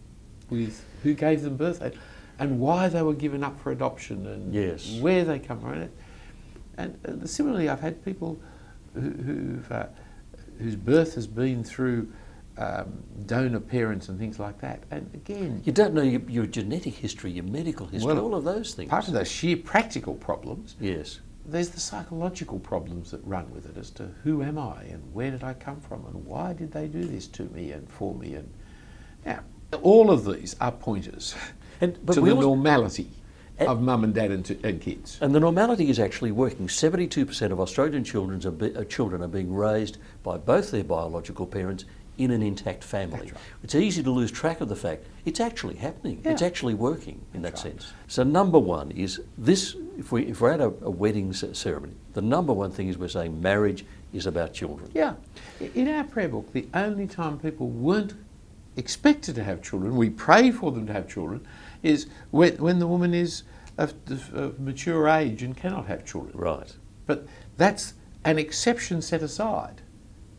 with 0.50 0.84
who 1.04 1.14
gave 1.14 1.42
them 1.42 1.58
birth 1.58 1.82
and, 1.82 1.94
and 2.40 2.60
why 2.60 2.88
they 2.88 3.02
were 3.02 3.14
given 3.14 3.44
up 3.44 3.60
for 3.60 3.72
adoption 3.72 4.26
and 4.28 4.54
Yes. 4.54 5.00
where 5.00 5.24
they 5.24 5.40
come 5.40 5.60
from. 5.60 5.90
And, 6.78 7.00
and, 7.04 7.30
similarly, 7.30 7.70
I've 7.70 7.80
had 7.80 8.04
people 8.04 8.40
who, 8.94 9.02
who've, 9.10 9.72
uh, 9.72 9.88
whose 10.60 10.76
birth 10.76 11.16
has 11.16 11.28
been 11.28 11.64
through 11.64 12.12
um, 12.58 13.04
donor 13.26 13.60
parents 13.60 14.08
and 14.10 14.18
things 14.20 14.40
like 14.40 14.60
that. 14.62 14.84
And 14.92 15.10
again, 15.14 15.62
You 15.66 15.72
don't 15.74 15.94
know 15.94 16.02
your, 16.02 16.22
your 16.30 16.46
genetic 16.46 16.94
history, 16.94 17.32
your 17.32 17.44
medical 17.44 17.86
history, 17.88 18.14
Well, 18.14 18.24
all 18.24 18.36
of 18.36 18.44
those 18.44 18.74
things. 18.74 18.90
part 18.90 19.08
of 19.08 19.14
those 19.14 19.30
sheer 19.30 19.58
practical 19.58 20.14
problems, 20.14 20.76
Yes. 20.80 21.20
there's 21.46 21.70
the 21.70 21.80
psychological 21.80 22.60
problems 22.60 23.12
that 23.12 23.26
run 23.26 23.52
with 23.54 23.66
it 23.66 23.78
as 23.78 23.90
to 23.92 24.10
who 24.24 24.42
am 24.42 24.58
I 24.58 24.84
and 24.84 25.02
where 25.14 25.32
did 25.32 25.44
I 25.44 25.54
come 25.54 25.80
from 25.82 26.06
and 26.06 26.26
why 26.26 26.54
did 26.54 26.72
they 26.72 26.88
do 26.88 27.04
this 27.04 27.28
to 27.28 27.44
me 27.46 27.72
and 27.72 27.90
for 27.90 28.14
me. 28.16 28.36
And 28.36 28.50
now, 29.26 29.40
all 29.76 30.12
of 30.12 30.26
these 30.26 30.56
are 30.60 30.72
pointers 30.72 31.36
And, 31.82 31.98
but 32.06 32.14
to 32.14 32.22
the 32.22 32.34
normality 32.34 33.10
And- 33.58 33.68
of 33.70 33.82
mum 33.82 34.04
and 34.04 34.14
dad 34.14 34.32
and, 34.32 34.46
t- 34.46 34.60
and 34.64 34.82
kids. 34.82 35.18
And 35.22 35.36
the 35.36 35.40
normality 35.40 35.90
is 35.90 36.00
actually 36.00 36.32
working. 36.32 36.68
72% 36.68 37.52
of 37.52 37.60
Australian 37.60 38.04
children 38.04 38.46
are, 38.46 38.52
be, 38.52 38.76
uh, 38.76 38.84
children 38.86 39.22
are 39.22 39.28
being 39.28 39.54
raised 39.54 39.98
by 40.24 40.38
both 40.38 40.72
their 40.72 40.84
biological 40.84 41.46
parents 41.46 41.86
in 42.18 42.32
an 42.32 42.42
intact 42.42 42.82
family. 42.84 43.20
That's 43.20 43.32
right. 43.34 43.42
It's 43.64 43.76
easy 43.76 44.02
to 44.04 44.10
lose 44.10 44.32
track 44.32 44.62
of 44.62 44.70
the 44.70 44.76
fact 44.76 45.06
it's 45.26 45.42
actually 45.42 45.76
happening. 45.76 46.22
It's 46.24 46.42
actually 46.42 46.74
working 46.74 47.20
in 47.34 47.42
that 47.42 47.54
right. 47.54 47.60
sense. 47.60 47.92
So 48.08 48.24
number 48.24 48.58
one 48.58 48.92
is 48.92 49.20
this: 49.38 49.76
if 49.98 50.14
we 50.14 50.26
if 50.28 50.40
we're 50.40 50.52
at 50.52 50.62
a, 50.62 50.72
a 50.82 50.90
wedding 50.90 51.34
ceremony, 51.34 51.94
the 52.14 52.22
number 52.22 52.54
one 52.54 52.72
thing 52.72 52.88
is 52.88 52.98
we're 52.98 53.10
saying 53.10 53.42
marriage 53.42 53.86
is 54.14 54.28
about 54.28 54.54
children. 54.54 54.90
Yeah. 54.94 55.16
In 55.74 55.90
our 55.90 56.06
prayer 56.06 56.30
book, 56.30 56.54
the 56.54 56.68
only 56.74 57.06
time 57.06 57.38
people 57.38 57.68
weren't 57.68 58.14
expected 58.78 59.36
to 59.36 59.44
have 59.44 59.62
children, 59.62 59.96
we 59.96 60.10
pray 60.10 60.52
for 60.52 60.72
them 60.72 60.88
to 60.88 60.94
have 60.94 61.08
children, 61.08 61.46
is 61.84 62.08
when, 62.32 62.58
when 62.58 62.80
the 62.80 62.88
woman 62.88 63.14
is 63.14 63.44
of, 63.78 63.94
of 64.34 64.60
mature 64.60 65.08
age 65.08 65.44
and 65.44 65.56
cannot 65.56 65.88
have 65.88 66.06
children. 66.06 66.38
Right. 66.38 66.74
But 67.06 67.28
that's 67.58 67.94
an 68.24 68.40
exception 68.40 69.02
set 69.02 69.22
aside 69.22 69.82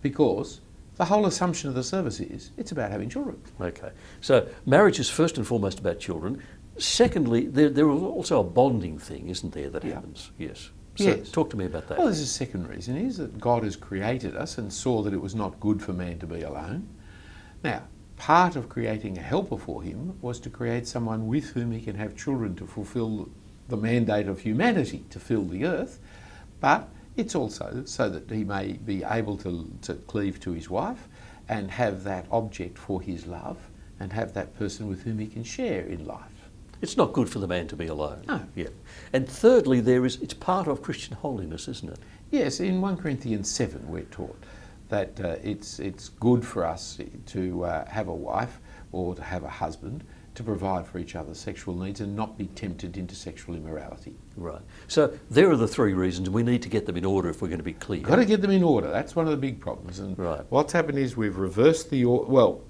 because 0.03 0.61
the 0.97 1.05
whole 1.05 1.27
assumption 1.27 1.69
of 1.69 1.75
the 1.75 1.85
service 1.85 2.21
is 2.21 2.51
it's 2.57 2.73
about 2.73 2.91
having 2.91 3.09
children. 3.09 3.41
Okay. 3.61 3.91
So 4.21 4.49
marriage 4.65 4.99
is 4.99 5.11
first 5.11 5.37
and 5.37 5.47
foremost 5.47 5.79
about 5.79 6.01
children. 6.01 6.43
Secondly, 6.79 7.47
there, 7.47 7.69
there 7.71 7.89
is 7.91 8.03
also 8.03 8.41
a 8.41 8.45
bonding 8.45 8.99
thing, 8.99 9.29
isn't 9.29 9.53
there, 9.53 9.71
that 9.71 9.85
Yeah. 9.85 9.95
happens? 9.95 10.31
Yes. 10.39 10.71
So 10.97 11.05
Yes. 11.05 11.31
talk 11.31 11.51
to 11.51 11.57
me 11.57 11.67
about 11.67 11.89
that. 11.89 11.99
Well, 11.99 12.07
there's 12.07 12.21
a 12.21 12.27
second 12.27 12.69
reason 12.69 12.97
is 12.97 13.19
that 13.19 13.39
God 13.39 13.65
has 13.65 13.77
created 13.77 14.35
us 14.35 14.57
and 14.59 14.73
saw 14.73 15.03
that 15.03 15.13
it 15.13 15.21
was 15.21 15.35
not 15.35 15.61
good 15.61 15.83
for 15.83 15.93
man 15.93 16.19
to 16.19 16.27
be 16.27 16.43
alone. 16.43 16.89
Now, 17.63 17.83
part 18.17 18.57
of 18.57 18.69
creating 18.69 19.19
a 19.19 19.23
helper 19.23 19.59
for 19.59 19.83
him 19.83 20.19
was 20.23 20.41
to 20.41 20.51
create 20.51 20.87
someone 20.87 21.27
with 21.27 21.51
whom 21.51 21.73
he 21.73 21.81
can 21.81 21.97
have 21.97 22.17
children 22.17 22.55
to 22.57 22.67
fulfill 22.67 23.29
the 23.69 23.77
mandate 23.77 24.29
of 24.29 24.41
humanity 24.41 25.05
to 25.11 25.21
fill 25.21 25.45
the 25.45 25.65
earth, 25.65 25.99
but 26.61 26.89
it's 27.17 27.35
also 27.35 27.83
so 27.85 28.09
that 28.09 28.31
he 28.31 28.45
may 28.45 28.73
be 28.73 29.03
able 29.05 29.37
to, 29.39 29.71
to 29.83 29.95
cleave 29.95 30.39
to 30.41 30.53
his 30.53 30.71
wife 30.71 31.09
and 31.49 31.71
have 31.71 32.05
that 32.05 32.27
object 32.31 32.79
for 32.79 33.01
his 33.01 33.27
love 33.27 33.59
and 33.99 34.13
have 34.13 34.35
that 34.35 34.57
person 34.59 34.89
with 34.89 35.03
whom 35.03 35.19
he 35.19 35.27
can 35.27 35.43
share 35.43 35.83
in 35.83 36.05
life. 36.05 36.21
It's 36.83 36.97
not 36.97 37.15
good 37.15 37.31
for 37.31 37.39
the 37.39 37.47
man 37.47 37.69
to 37.69 37.77
be 37.77 37.87
alone. 37.87 38.23
No. 38.29 38.43
Yeah. 38.55 38.69
And 39.13 39.27
thirdly, 39.27 39.81
there 39.81 40.05
is 40.05 40.17
it's 40.17 40.35
part 40.35 40.69
of 40.69 40.83
Christian 40.83 41.17
holiness, 41.17 41.69
isn't 41.69 41.91
it? 41.91 41.99
Yes, 42.31 42.61
in 42.61 42.81
1 42.81 42.99
Corinthians 42.99 43.51
7 43.51 43.89
we're 43.89 44.03
taught 44.03 44.39
that 44.89 45.21
uh, 45.21 45.37
it's, 45.43 45.79
it's 45.79 46.09
good 46.09 46.45
for 46.45 46.65
us 46.65 46.99
to 47.27 47.65
uh, 47.65 47.85
have 47.87 48.09
a 48.09 48.15
wife 48.15 48.61
or 48.93 49.15
to 49.15 49.23
have 49.23 49.45
a 49.45 49.49
husband 49.49 50.05
to 50.35 50.43
provide 50.43 50.87
for 50.87 50.99
each 50.99 51.17
other's 51.17 51.39
sexual 51.39 51.75
needs 51.75 52.01
and 52.01 52.15
not 52.15 52.37
be 52.37 52.47
tempted 52.49 52.99
into 52.99 53.15
sexual 53.15 53.55
immorality. 53.57 54.15
Right. 54.37 54.61
So 54.87 55.19
there 55.31 55.51
are 55.51 55.57
the 55.57 55.67
three 55.67 55.95
reasons. 55.95 56.29
We 56.29 56.43
need 56.43 56.61
to 56.63 56.69
get 56.69 56.85
them 56.85 56.97
in 56.97 57.07
order 57.07 57.31
if 57.31 57.41
we're 57.41 57.49
going 57.49 57.59
to 57.59 57.65
be 57.65 57.73
clear. 57.73 58.01
Got 58.03 58.17
to 58.17 58.25
get 58.27 58.43
them 58.43 58.51
in 58.51 58.63
order. 58.63 58.91
That's 58.91 59.17
one 59.17 59.25
of 59.25 59.31
the 59.31 59.39
big 59.39 59.61
problems. 59.61 59.99
And 59.99 60.19
Right. 60.19 60.43
what's 60.51 60.73
happened 60.75 60.99
is 60.99 61.17
we've 61.17 61.39
reversed 61.39 61.91
the 61.91 62.05
or- 62.05 62.27
well. 62.27 62.61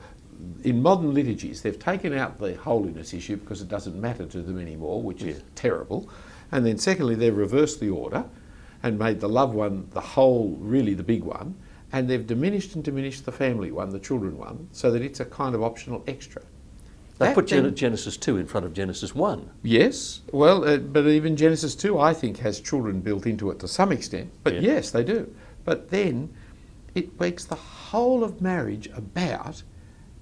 In 0.64 0.82
modern 0.82 1.14
liturgies, 1.14 1.62
they've 1.62 1.78
taken 1.78 2.12
out 2.12 2.38
the 2.38 2.54
holiness 2.56 3.14
issue 3.14 3.36
because 3.36 3.62
it 3.62 3.68
doesn't 3.68 3.98
matter 3.98 4.26
to 4.26 4.42
them 4.42 4.60
anymore, 4.60 5.02
which 5.02 5.22
is 5.22 5.42
terrible. 5.54 6.10
And 6.52 6.64
then, 6.64 6.76
secondly, 6.78 7.14
they've 7.14 7.36
reversed 7.36 7.80
the 7.80 7.88
order, 7.88 8.24
and 8.82 8.98
made 8.98 9.18
the 9.20 9.28
loved 9.28 9.54
one 9.54 9.88
the 9.92 10.00
whole, 10.00 10.56
really 10.60 10.94
the 10.94 11.02
big 11.02 11.24
one, 11.24 11.56
and 11.92 12.08
they've 12.08 12.26
diminished 12.26 12.74
and 12.74 12.84
diminished 12.84 13.24
the 13.24 13.32
family 13.32 13.70
one, 13.70 13.90
the 13.90 13.98
children 13.98 14.36
one, 14.36 14.68
so 14.72 14.90
that 14.90 15.02
it's 15.02 15.20
a 15.20 15.24
kind 15.24 15.54
of 15.54 15.62
optional 15.62 16.02
extra. 16.06 16.42
They 17.18 17.32
put 17.32 17.48
then- 17.48 17.74
Genesis 17.74 18.16
2 18.18 18.36
in 18.36 18.46
front 18.46 18.66
of 18.66 18.74
Genesis 18.74 19.14
1. 19.14 19.50
Yes, 19.62 20.20
well, 20.32 20.64
uh, 20.64 20.76
but 20.76 21.06
even 21.06 21.36
Genesis 21.36 21.74
2, 21.74 21.98
I 21.98 22.12
think, 22.12 22.38
has 22.38 22.60
children 22.60 23.00
built 23.00 23.24
into 23.26 23.50
it 23.50 23.58
to 23.60 23.68
some 23.68 23.90
extent. 23.90 24.30
But 24.44 24.54
Yeah. 24.54 24.60
yes, 24.60 24.90
they 24.90 25.02
do. 25.02 25.34
But 25.64 25.90
then 25.90 26.30
it 26.94 27.18
makes 27.18 27.44
the 27.44 27.54
whole 27.54 28.22
of 28.22 28.42
marriage 28.42 28.88
about 28.94 29.62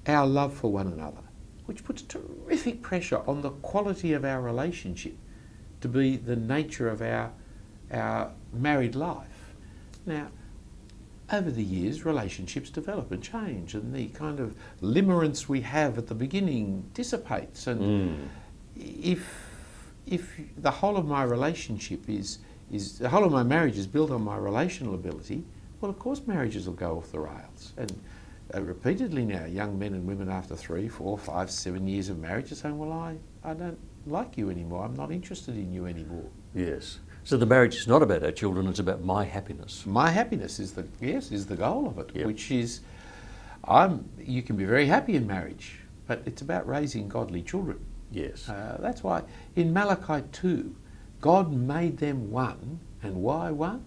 our 0.07 0.27
love 0.27 0.55
for 0.55 0.71
one 0.71 0.87
another, 0.87 1.23
which 1.67 1.85
puts 1.85 2.03
terrific 2.03 2.81
pressure 2.83 3.23
on 3.27 3.43
the 3.43 3.51
quality 3.51 4.13
of 4.13 4.25
our 4.25 4.41
relationship 4.41 5.17
to 5.81 5.89
be 5.89 6.17
the 6.17 6.37
nature 6.37 6.89
of 6.89 7.03
our, 7.03 7.33
our 7.91 8.31
married 8.53 8.95
life. 8.95 9.55
Now, 10.07 10.29
over 11.33 11.51
the 11.51 11.63
years, 11.63 12.05
relationships 12.05 12.71
develop 12.71 13.11
and 13.11 13.23
change, 13.23 13.75
and 13.75 13.95
the 13.95 14.09
kind 14.09 14.41
of 14.41 14.55
limerence 14.83 15.49
we 15.49 15.63
have 15.63 15.97
at 15.99 16.07
the 16.07 16.15
beginning 16.15 16.85
dissipates. 16.95 17.67
And 17.67 17.81
Mm. 17.81 18.29
if 18.77 19.51
if 20.07 20.39
the 20.59 20.71
whole 20.71 20.99
of 20.99 21.07
my 21.07 21.23
relationship 21.23 22.09
is 22.11 22.39
is 22.71 22.99
the 22.99 23.09
whole 23.09 23.25
of 23.25 23.33
my 23.33 23.43
marriage 23.43 23.79
is 23.79 23.87
built 23.87 24.11
on 24.11 24.23
my 24.23 24.37
relational 24.37 24.95
ability, 24.95 25.45
well, 25.81 25.91
of 25.91 25.99
course, 25.99 26.23
marriages 26.27 26.67
will 26.67 26.75
go 26.75 26.97
off 26.99 27.11
the 27.13 27.21
rails. 27.21 27.73
And 27.79 27.93
uh, 28.55 28.61
repeatedly 28.63 29.25
now, 29.25 29.47
young 29.47 29.79
men 29.79 29.95
and 29.95 30.07
women 30.07 30.29
after 30.29 30.55
three, 30.57 30.89
four, 30.89 31.17
five, 31.17 31.51
seven 31.51 31.87
years 31.89 32.11
of 32.11 32.19
marriage 32.19 32.53
are 32.53 32.57
saying, 32.57 32.77
"Well, 32.79 32.93
I 32.93 33.17
I 33.43 33.55
don't 33.55 33.79
like 34.07 34.37
you 34.37 34.51
anymore. 34.51 34.85
I'm 34.85 34.95
not 34.95 35.11
interested 35.11 35.57
in 35.57 35.73
you 35.73 35.87
anymore." 35.87 36.29
Yes. 36.55 36.99
So 37.25 37.39
the 37.39 37.47
marriage 37.47 37.75
is 37.77 37.87
not 37.87 38.03
about 38.03 38.23
our 38.23 38.33
children, 38.33 38.67
it's 38.69 38.79
about 38.79 39.03
my 39.03 39.25
happiness. 39.25 39.87
My 39.87 40.11
happiness 40.11 40.59
is 40.61 40.73
the 40.73 40.87
yes 41.01 41.33
is 41.33 41.47
the 41.47 41.57
goal 41.57 41.89
of 41.89 41.99
it, 41.99 42.11
Yep. 42.15 42.27
which 42.27 42.51
is 42.51 42.81
I'm. 43.67 44.07
You 44.19 44.43
can 44.43 44.57
be 44.57 44.65
very 44.67 44.87
happy 44.87 45.17
in 45.17 45.27
marriage, 45.27 45.79
but 46.07 46.23
it's 46.27 46.43
about 46.43 46.69
raising 46.69 47.09
godly 47.09 47.41
children. 47.43 47.79
Yes. 48.13 48.49
Uh, 48.49 48.77
that's 48.81 49.03
why 49.03 49.23
in 49.57 49.73
Malachi 49.73 50.23
2, 50.33 50.75
God 51.23 51.51
made 51.53 51.97
them 51.99 52.31
one. 52.31 52.81
And 53.03 53.17
why 53.17 53.51
one? 53.51 53.85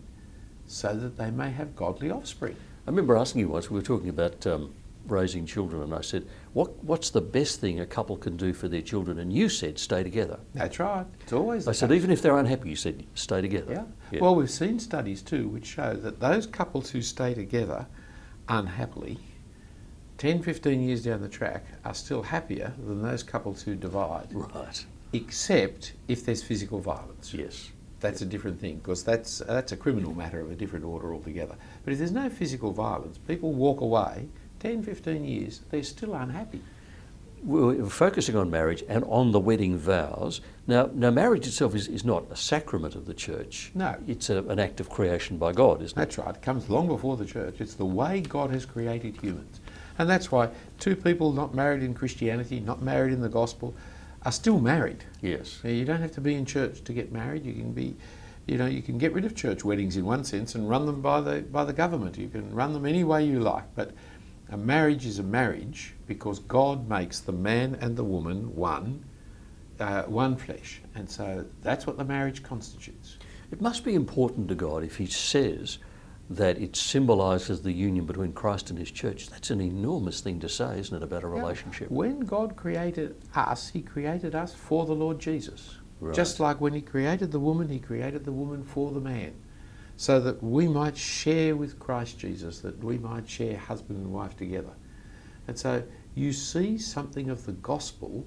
So 0.67 0.95
that 0.95 1.17
they 1.17 1.31
may 1.31 1.51
have 1.51 1.75
godly 1.75 2.09
offspring. 2.11 2.55
I 2.85 2.89
remember 2.89 3.15
asking 3.17 3.41
you 3.41 3.49
once, 3.49 3.69
we 3.69 3.75
were 3.79 3.85
talking 3.85 4.09
about 4.09 4.45
um, 4.47 4.73
raising 5.07 5.45
children, 5.45 5.81
and 5.81 5.93
I 5.93 6.01
said, 6.01 6.27
what, 6.53 6.83
What's 6.83 7.09
the 7.09 7.21
best 7.21 7.59
thing 7.59 7.79
a 7.79 7.85
couple 7.85 8.17
can 8.17 8.37
do 8.37 8.53
for 8.53 8.67
their 8.67 8.81
children? 8.81 9.19
And 9.19 9.31
you 9.31 9.49
said, 9.49 9.77
Stay 9.77 10.03
together. 10.03 10.39
That's 10.53 10.79
right. 10.79 11.05
It's 11.21 11.33
always 11.33 11.67
I 11.67 11.71
said, 11.71 11.89
case. 11.89 11.97
Even 11.97 12.11
if 12.11 12.21
they're 12.21 12.37
unhappy, 12.37 12.69
you 12.69 12.75
said, 12.75 13.05
Stay 13.13 13.41
together. 13.41 13.73
Yeah. 13.73 13.83
Yeah. 14.11 14.19
Well, 14.21 14.35
we've 14.35 14.49
seen 14.49 14.79
studies 14.79 15.21
too 15.21 15.47
which 15.49 15.65
show 15.65 15.93
that 15.93 16.19
those 16.19 16.47
couples 16.47 16.89
who 16.89 17.01
stay 17.01 17.33
together 17.33 17.87
unhappily, 18.49 19.19
10, 20.17 20.41
15 20.41 20.81
years 20.81 21.03
down 21.03 21.21
the 21.21 21.29
track, 21.29 21.65
are 21.85 21.93
still 21.93 22.23
happier 22.23 22.73
than 22.77 23.01
those 23.01 23.23
couples 23.23 23.61
who 23.61 23.75
divide, 23.75 24.27
right. 24.31 24.85
except 25.13 25.93
if 26.07 26.25
there's 26.25 26.41
physical 26.41 26.79
violence. 26.79 27.33
Yes. 27.33 27.71
That's 27.99 28.21
a 28.21 28.25
different 28.25 28.59
thing 28.59 28.77
because 28.77 29.03
that's 29.03 29.39
that's 29.39 29.71
a 29.71 29.77
criminal 29.77 30.13
matter 30.13 30.39
of 30.39 30.51
a 30.51 30.55
different 30.55 30.85
order 30.85 31.13
altogether. 31.15 31.55
But 31.83 31.93
if 31.93 31.99
there's 31.99 32.11
no 32.11 32.29
physical 32.29 32.71
violence, 32.71 33.17
people 33.17 33.53
walk 33.53 33.81
away 33.81 34.27
10, 34.59 34.83
15 34.83 35.23
years, 35.25 35.61
they're 35.69 35.83
still 35.83 36.13
unhappy. 36.13 36.61
We're 37.43 37.85
focusing 37.85 38.35
on 38.35 38.49
marriage 38.49 38.83
and 38.89 39.03
on 39.05 39.31
the 39.31 39.39
wedding 39.39 39.77
vows. 39.77 40.41
Now, 40.65 40.89
now 40.93 41.11
marriage 41.11 41.45
itself 41.45 41.75
is, 41.75 41.87
is 41.87 42.03
not 42.03 42.25
a 42.31 42.35
sacrament 42.35 42.95
of 42.95 43.05
the 43.05 43.13
church. 43.13 43.71
No. 43.75 43.95
It's 44.07 44.29
a, 44.29 44.43
an 44.43 44.59
act 44.59 44.79
of 44.79 44.89
creation 44.89 45.37
by 45.37 45.53
God, 45.53 45.81
isn't 45.83 45.95
it? 45.97 45.99
That's 45.99 46.17
right. 46.17 46.35
It 46.35 46.41
comes 46.41 46.69
long 46.69 46.87
before 46.87 47.15
the 47.15 47.25
church. 47.25 47.61
It's 47.61 47.75
the 47.75 47.85
way 47.85 48.21
God 48.21 48.49
has 48.49 48.65
created 48.65 49.17
humans. 49.21 49.61
And 49.99 50.09
that's 50.09 50.31
why 50.31 50.49
two 50.79 50.95
people 50.95 51.31
not 51.31 51.53
married 51.53 51.83
in 51.83 51.93
Christianity, 51.93 52.59
not 52.59 52.81
married 52.81 53.13
in 53.13 53.21
the 53.21 53.29
gospel, 53.29 53.75
are 54.23 54.31
still 54.31 54.59
married. 54.59 55.03
Yes. 55.21 55.59
Now, 55.63 55.69
You 55.69 55.85
don't 55.85 56.01
have 56.01 56.11
to 56.13 56.21
be 56.21 56.35
in 56.35 56.45
church 56.45 56.83
to 56.83 56.93
get 56.93 57.11
married. 57.11 57.45
You 57.45 57.53
can 57.53 57.71
be, 57.71 57.95
you 58.45 58.57
know, 58.57 58.65
you 58.65 58.81
can 58.81 58.97
get 58.97 59.13
rid 59.13 59.25
of 59.25 59.35
church 59.35 59.63
weddings 59.63 59.95
in 59.95 60.05
one 60.05 60.23
sense 60.23 60.55
and 60.55 60.69
run 60.69 60.85
them 60.85 61.01
by 61.01 61.21
the 61.21 61.41
by 61.41 61.63
the 61.63 61.73
government. 61.73 62.17
You 62.17 62.29
can 62.29 62.53
run 62.53 62.73
them 62.73 62.85
any 62.85 63.03
way 63.03 63.25
you 63.25 63.39
like. 63.39 63.63
But 63.75 63.91
a 64.49 64.57
marriage 64.57 65.05
is 65.05 65.19
a 65.19 65.23
marriage 65.23 65.93
because 66.07 66.39
God 66.39 66.87
makes 66.87 67.19
the 67.19 67.31
man 67.31 67.75
and 67.81 67.95
the 67.97 68.03
woman 68.03 68.55
one, 68.55 69.03
uh, 69.79 70.03
one 70.03 70.35
flesh, 70.37 70.81
and 70.95 71.09
so 71.09 71.45
that's 71.61 71.85
what 71.85 71.97
the 71.97 72.05
marriage 72.05 72.43
constitutes. 72.43 73.17
It 73.51 73.61
must 73.61 73.83
be 73.83 73.95
important 73.95 74.47
to 74.49 74.55
God 74.55 74.83
if 74.83 74.97
He 74.97 75.05
says 75.05 75.77
that 76.29 76.57
it 76.57 76.75
symbolises 76.75 77.61
the 77.61 77.71
union 77.71 78.05
between 78.05 78.33
Christ 78.33 78.69
and 78.69 78.77
His 78.77 78.91
church. 78.91 79.29
That's 79.29 79.49
an 79.49 79.61
enormous 79.61 80.19
thing 80.19 80.39
to 80.41 80.49
say, 80.49 80.79
isn't 80.79 80.95
it, 80.95 81.03
about 81.03 81.23
a 81.23 81.27
Yeah. 81.27 81.33
relationship? 81.33 81.89
When 81.89 82.21
God 82.21 82.55
created 82.57 83.15
us, 83.35 83.69
He 83.69 83.81
created 83.81 84.35
us 84.35 84.53
for 84.53 84.85
the 84.85 84.95
Lord 84.95 85.19
Jesus. 85.19 85.77
Right. 86.01 86.13
Just 86.13 86.39
like 86.39 86.59
when 86.59 86.73
He 86.73 86.81
created 86.81 87.31
the 87.31 87.39
woman, 87.39 87.69
He 87.69 87.79
created 87.79 88.25
the 88.25 88.31
woman 88.33 88.63
for 88.63 88.91
the 88.91 88.99
man. 88.99 89.33
So 89.97 90.19
that 90.19 90.41
we 90.43 90.67
might 90.67 90.95
share 90.95 91.55
with 91.55 91.79
Christ 91.79 92.19
Jesus, 92.19 92.59
that 92.59 92.83
we 92.83 92.97
might 92.97 93.27
share 93.27 93.57
husband 93.57 93.99
and 93.99 94.13
wife 94.13 94.37
together. 94.37 94.73
And 95.47 95.57
so 95.57 95.83
you 96.15 96.33
see 96.33 96.77
something 96.77 97.29
of 97.29 97.45
the 97.45 97.53
gospel 97.53 98.25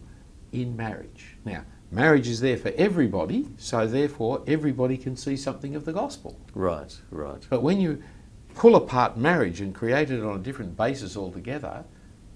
in 0.52 0.76
marriage. 0.76 1.36
Now, 1.44 1.64
marriage 1.90 2.28
is 2.28 2.40
there 2.40 2.56
for 2.56 2.72
everybody, 2.76 3.48
so 3.56 3.86
therefore 3.86 4.42
everybody 4.46 4.96
can 4.96 5.16
see 5.16 5.36
something 5.36 5.76
of 5.76 5.84
the 5.84 5.92
gospel. 5.92 6.38
Right, 6.54 6.96
right. 7.10 7.46
But 7.48 7.62
when 7.62 7.80
you 7.80 8.02
pull 8.54 8.76
apart 8.76 9.16
marriage 9.16 9.60
and 9.60 9.74
create 9.74 10.10
it 10.10 10.22
on 10.22 10.36
a 10.36 10.42
different 10.42 10.76
basis 10.76 11.16
altogether, 11.16 11.84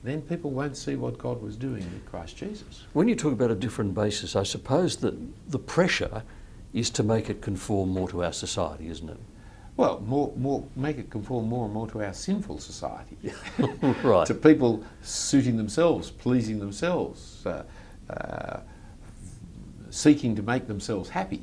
then 0.05 0.21
people 0.23 0.50
won't 0.50 0.76
see 0.76 0.97
what 0.97 1.19
God 1.19 1.41
was 1.43 1.57
doing 1.57 1.83
with 1.93 2.07
Christ 2.07 2.37
Jesus. 2.37 2.85
When 2.93 3.09
you 3.09 3.17
talk 3.17 3.33
about 3.33 3.50
a 3.50 3.55
different 3.55 3.95
basis, 3.95 4.37
I 4.37 4.43
suppose 4.43 4.97
that 4.99 5.14
the 5.50 5.59
pressure 5.59 6.23
is 6.75 6.90
to 6.90 7.02
make 7.02 7.31
it 7.31 7.40
conform 7.40 7.90
more 7.90 8.09
to 8.09 8.25
our 8.25 8.33
society, 8.33 8.88
isn't 8.88 9.09
it? 9.09 9.16
Well, 9.76 10.00
more, 10.00 10.33
more, 10.37 10.64
make 10.76 10.99
it 10.99 11.09
conform 11.09 11.49
more 11.49 11.64
and 11.64 11.75
more 11.75 11.88
to 11.88 12.02
our 12.04 12.12
sinful 12.12 12.59
society. 12.59 13.16
right. 14.02 14.26
to 14.26 14.35
people 14.35 14.85
suiting 15.02 15.57
themselves, 15.57 16.11
pleasing 16.11 16.59
themselves, 16.59 17.45
uh, 17.47 17.62
uh, 18.11 18.61
seeking 19.90 20.37
to 20.37 20.43
make 20.43 20.66
themselves 20.66 21.09
happy, 21.09 21.43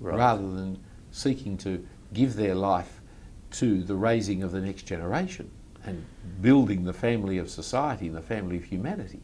Right. 0.00 0.16
rather 0.18 0.50
than 0.50 0.78
seeking 1.12 1.56
to 1.58 1.86
give 2.12 2.34
their 2.34 2.54
life 2.54 3.00
to 3.52 3.82
the 3.84 3.94
raising 3.94 4.42
of 4.42 4.50
the 4.52 4.60
next 4.60 4.82
generation 4.82 5.50
and 5.84 6.04
building 6.40 6.84
the 6.84 6.92
family 6.92 7.38
of 7.38 7.50
society 7.50 8.06
and 8.06 8.16
the 8.16 8.22
family 8.22 8.56
of 8.56 8.64
humanity. 8.64 9.20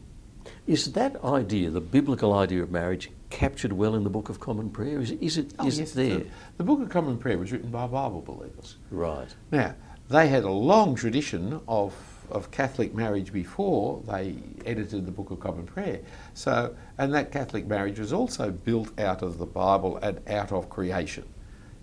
Is 0.67 0.93
that 0.93 1.23
idea, 1.23 1.69
the 1.69 1.81
biblical 1.81 2.33
idea 2.33 2.63
of 2.63 2.71
marriage, 2.71 3.09
captured 3.29 3.73
well 3.73 3.95
in 3.95 4.03
the 4.03 4.09
Book 4.09 4.29
of 4.29 4.39
Common 4.39 4.69
Prayer? 4.69 4.99
Is, 5.01 5.11
is 5.11 5.37
it, 5.37 5.53
Oh, 5.59 5.67
is 5.67 5.79
yes, 5.79 5.91
it 5.91 5.95
there? 5.95 6.17
The, 6.19 6.25
the 6.57 6.63
Book 6.63 6.81
of 6.81 6.89
Common 6.89 7.17
Prayer 7.17 7.37
was 7.37 7.51
written 7.51 7.69
by 7.69 7.87
Bible 7.87 8.21
believers. 8.21 8.77
Right. 8.91 9.33
Now, 9.51 9.75
they 10.09 10.27
had 10.27 10.43
a 10.43 10.51
long 10.51 10.95
tradition 10.95 11.61
of, 11.67 11.93
of 12.31 12.49
Catholic 12.51 12.93
marriage 12.95 13.31
before 13.31 14.01
they 14.07 14.35
edited 14.65 15.05
the 15.05 15.11
Book 15.11 15.31
of 15.31 15.39
Common 15.39 15.65
Prayer. 15.65 15.99
So, 16.33 16.75
and 16.97 17.13
that 17.13 17.31
Catholic 17.31 17.67
marriage 17.67 17.99
was 17.99 18.11
also 18.11 18.51
built 18.51 18.97
out 18.99 19.21
of 19.21 19.37
the 19.37 19.45
Bible 19.45 19.97
and 19.97 20.19
out 20.27 20.51
of 20.51 20.69
creation. 20.69 21.25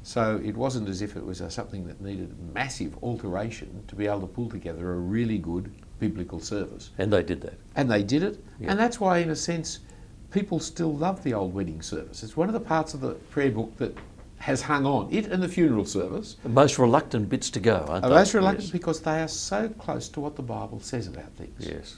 So 0.02 0.40
it 0.44 0.56
wasn't 0.56 0.88
as 0.88 1.02
if 1.02 1.16
it 1.16 1.24
was 1.24 1.40
a, 1.40 1.50
something 1.50 1.84
that 1.88 2.00
needed 2.00 2.32
massive 2.54 2.96
alteration 3.02 3.82
to 3.88 3.96
be 3.96 4.06
able 4.06 4.20
to 4.20 4.28
pull 4.28 4.48
together 4.48 4.92
a 4.92 4.98
really 4.98 5.38
good 5.38 5.72
biblical 5.98 6.38
service. 6.38 6.90
And 6.98 7.12
they 7.12 7.24
did 7.24 7.40
that. 7.40 7.58
And 7.74 7.90
they 7.90 8.04
did 8.04 8.22
it. 8.22 8.42
Yeah. 8.60 8.70
And 8.70 8.78
that's 8.78 9.00
why, 9.00 9.18
in 9.18 9.30
a 9.30 9.36
sense, 9.36 9.80
people 10.36 10.60
still 10.60 10.94
love 10.94 11.22
the 11.24 11.32
old 11.32 11.54
wedding 11.54 11.80
service. 11.80 12.22
It's 12.22 12.36
one 12.36 12.48
of 12.48 12.52
the 12.52 12.60
parts 12.60 12.92
of 12.92 13.00
the 13.00 13.14
prayer 13.30 13.50
book 13.50 13.74
that 13.78 13.96
has 14.36 14.60
hung 14.60 14.84
on, 14.84 15.08
it 15.10 15.24
and 15.26 15.42
the 15.42 15.48
funeral 15.48 15.86
service. 15.86 16.36
The 16.42 16.50
most 16.50 16.78
reluctant 16.78 17.30
bits 17.30 17.48
to 17.50 17.60
go, 17.60 17.76
aren't 17.88 18.04
Are 18.04 18.10
they? 18.10 18.14
most 18.16 18.34
reluctant 18.34 18.64
Yes. 18.64 18.70
because 18.70 19.00
they 19.00 19.22
are 19.22 19.28
so 19.28 19.70
close 19.70 20.10
to 20.10 20.20
what 20.20 20.36
the 20.36 20.42
Bible 20.42 20.78
says 20.80 21.06
about 21.06 21.32
things. 21.38 21.66
Yes. 21.66 21.96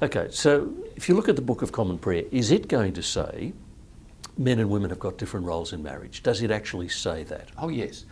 Okay, 0.00 0.28
so 0.30 0.72
if 0.94 1.08
you 1.08 1.16
look 1.16 1.28
at 1.28 1.34
the 1.34 1.42
Book 1.42 1.60
of 1.60 1.72
Common 1.72 1.98
Prayer, 1.98 2.22
is 2.30 2.52
it 2.52 2.68
going 2.68 2.92
to 2.92 3.02
say 3.02 3.52
men 4.36 4.60
and 4.60 4.70
women 4.70 4.88
have 4.90 5.00
got 5.00 5.18
different 5.18 5.44
roles 5.44 5.72
in 5.72 5.82
marriage? 5.82 6.22
Does 6.22 6.40
it 6.40 6.52
actually 6.52 6.88
say 6.88 7.24
that? 7.24 7.48
Oh, 7.58 7.68
yes. 7.68 8.04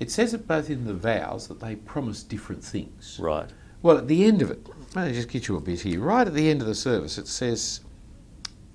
It 0.00 0.10
says 0.10 0.34
it 0.34 0.46
both 0.46 0.68
in 0.68 0.84
the 0.84 0.92
vows 0.92 1.48
that 1.48 1.60
they 1.60 1.76
promise 1.76 2.22
different 2.22 2.62
things. 2.62 3.18
Right. 3.18 3.48
Well, 3.80 3.96
at 3.96 4.06
the 4.06 4.24
end 4.26 4.42
of 4.42 4.50
it, 4.50 4.66
let 4.94 5.06
me 5.08 5.14
just 5.14 5.30
get 5.30 5.48
you 5.48 5.56
a 5.56 5.60
bit 5.62 5.80
here. 5.80 6.00
Right 6.00 6.26
at 6.26 6.34
the 6.34 6.50
end 6.50 6.60
of 6.60 6.66
the 6.66 6.74
service, 6.74 7.16
it 7.16 7.26
says, 7.26 7.80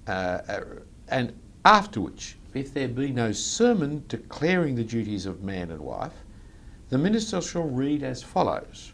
uh, 0.07 0.11
uh, 0.47 0.63
and 1.07 1.33
after 1.63 2.01
which, 2.01 2.37
if 2.53 2.73
there 2.73 2.87
be 2.87 3.11
no 3.11 3.31
sermon 3.31 4.03
declaring 4.07 4.75
the 4.75 4.83
duties 4.83 5.25
of 5.25 5.43
man 5.43 5.71
and 5.71 5.81
wife, 5.81 6.13
the 6.89 6.97
minister 6.97 7.41
shall 7.41 7.67
read 7.67 8.03
as 8.03 8.21
follows 8.21 8.93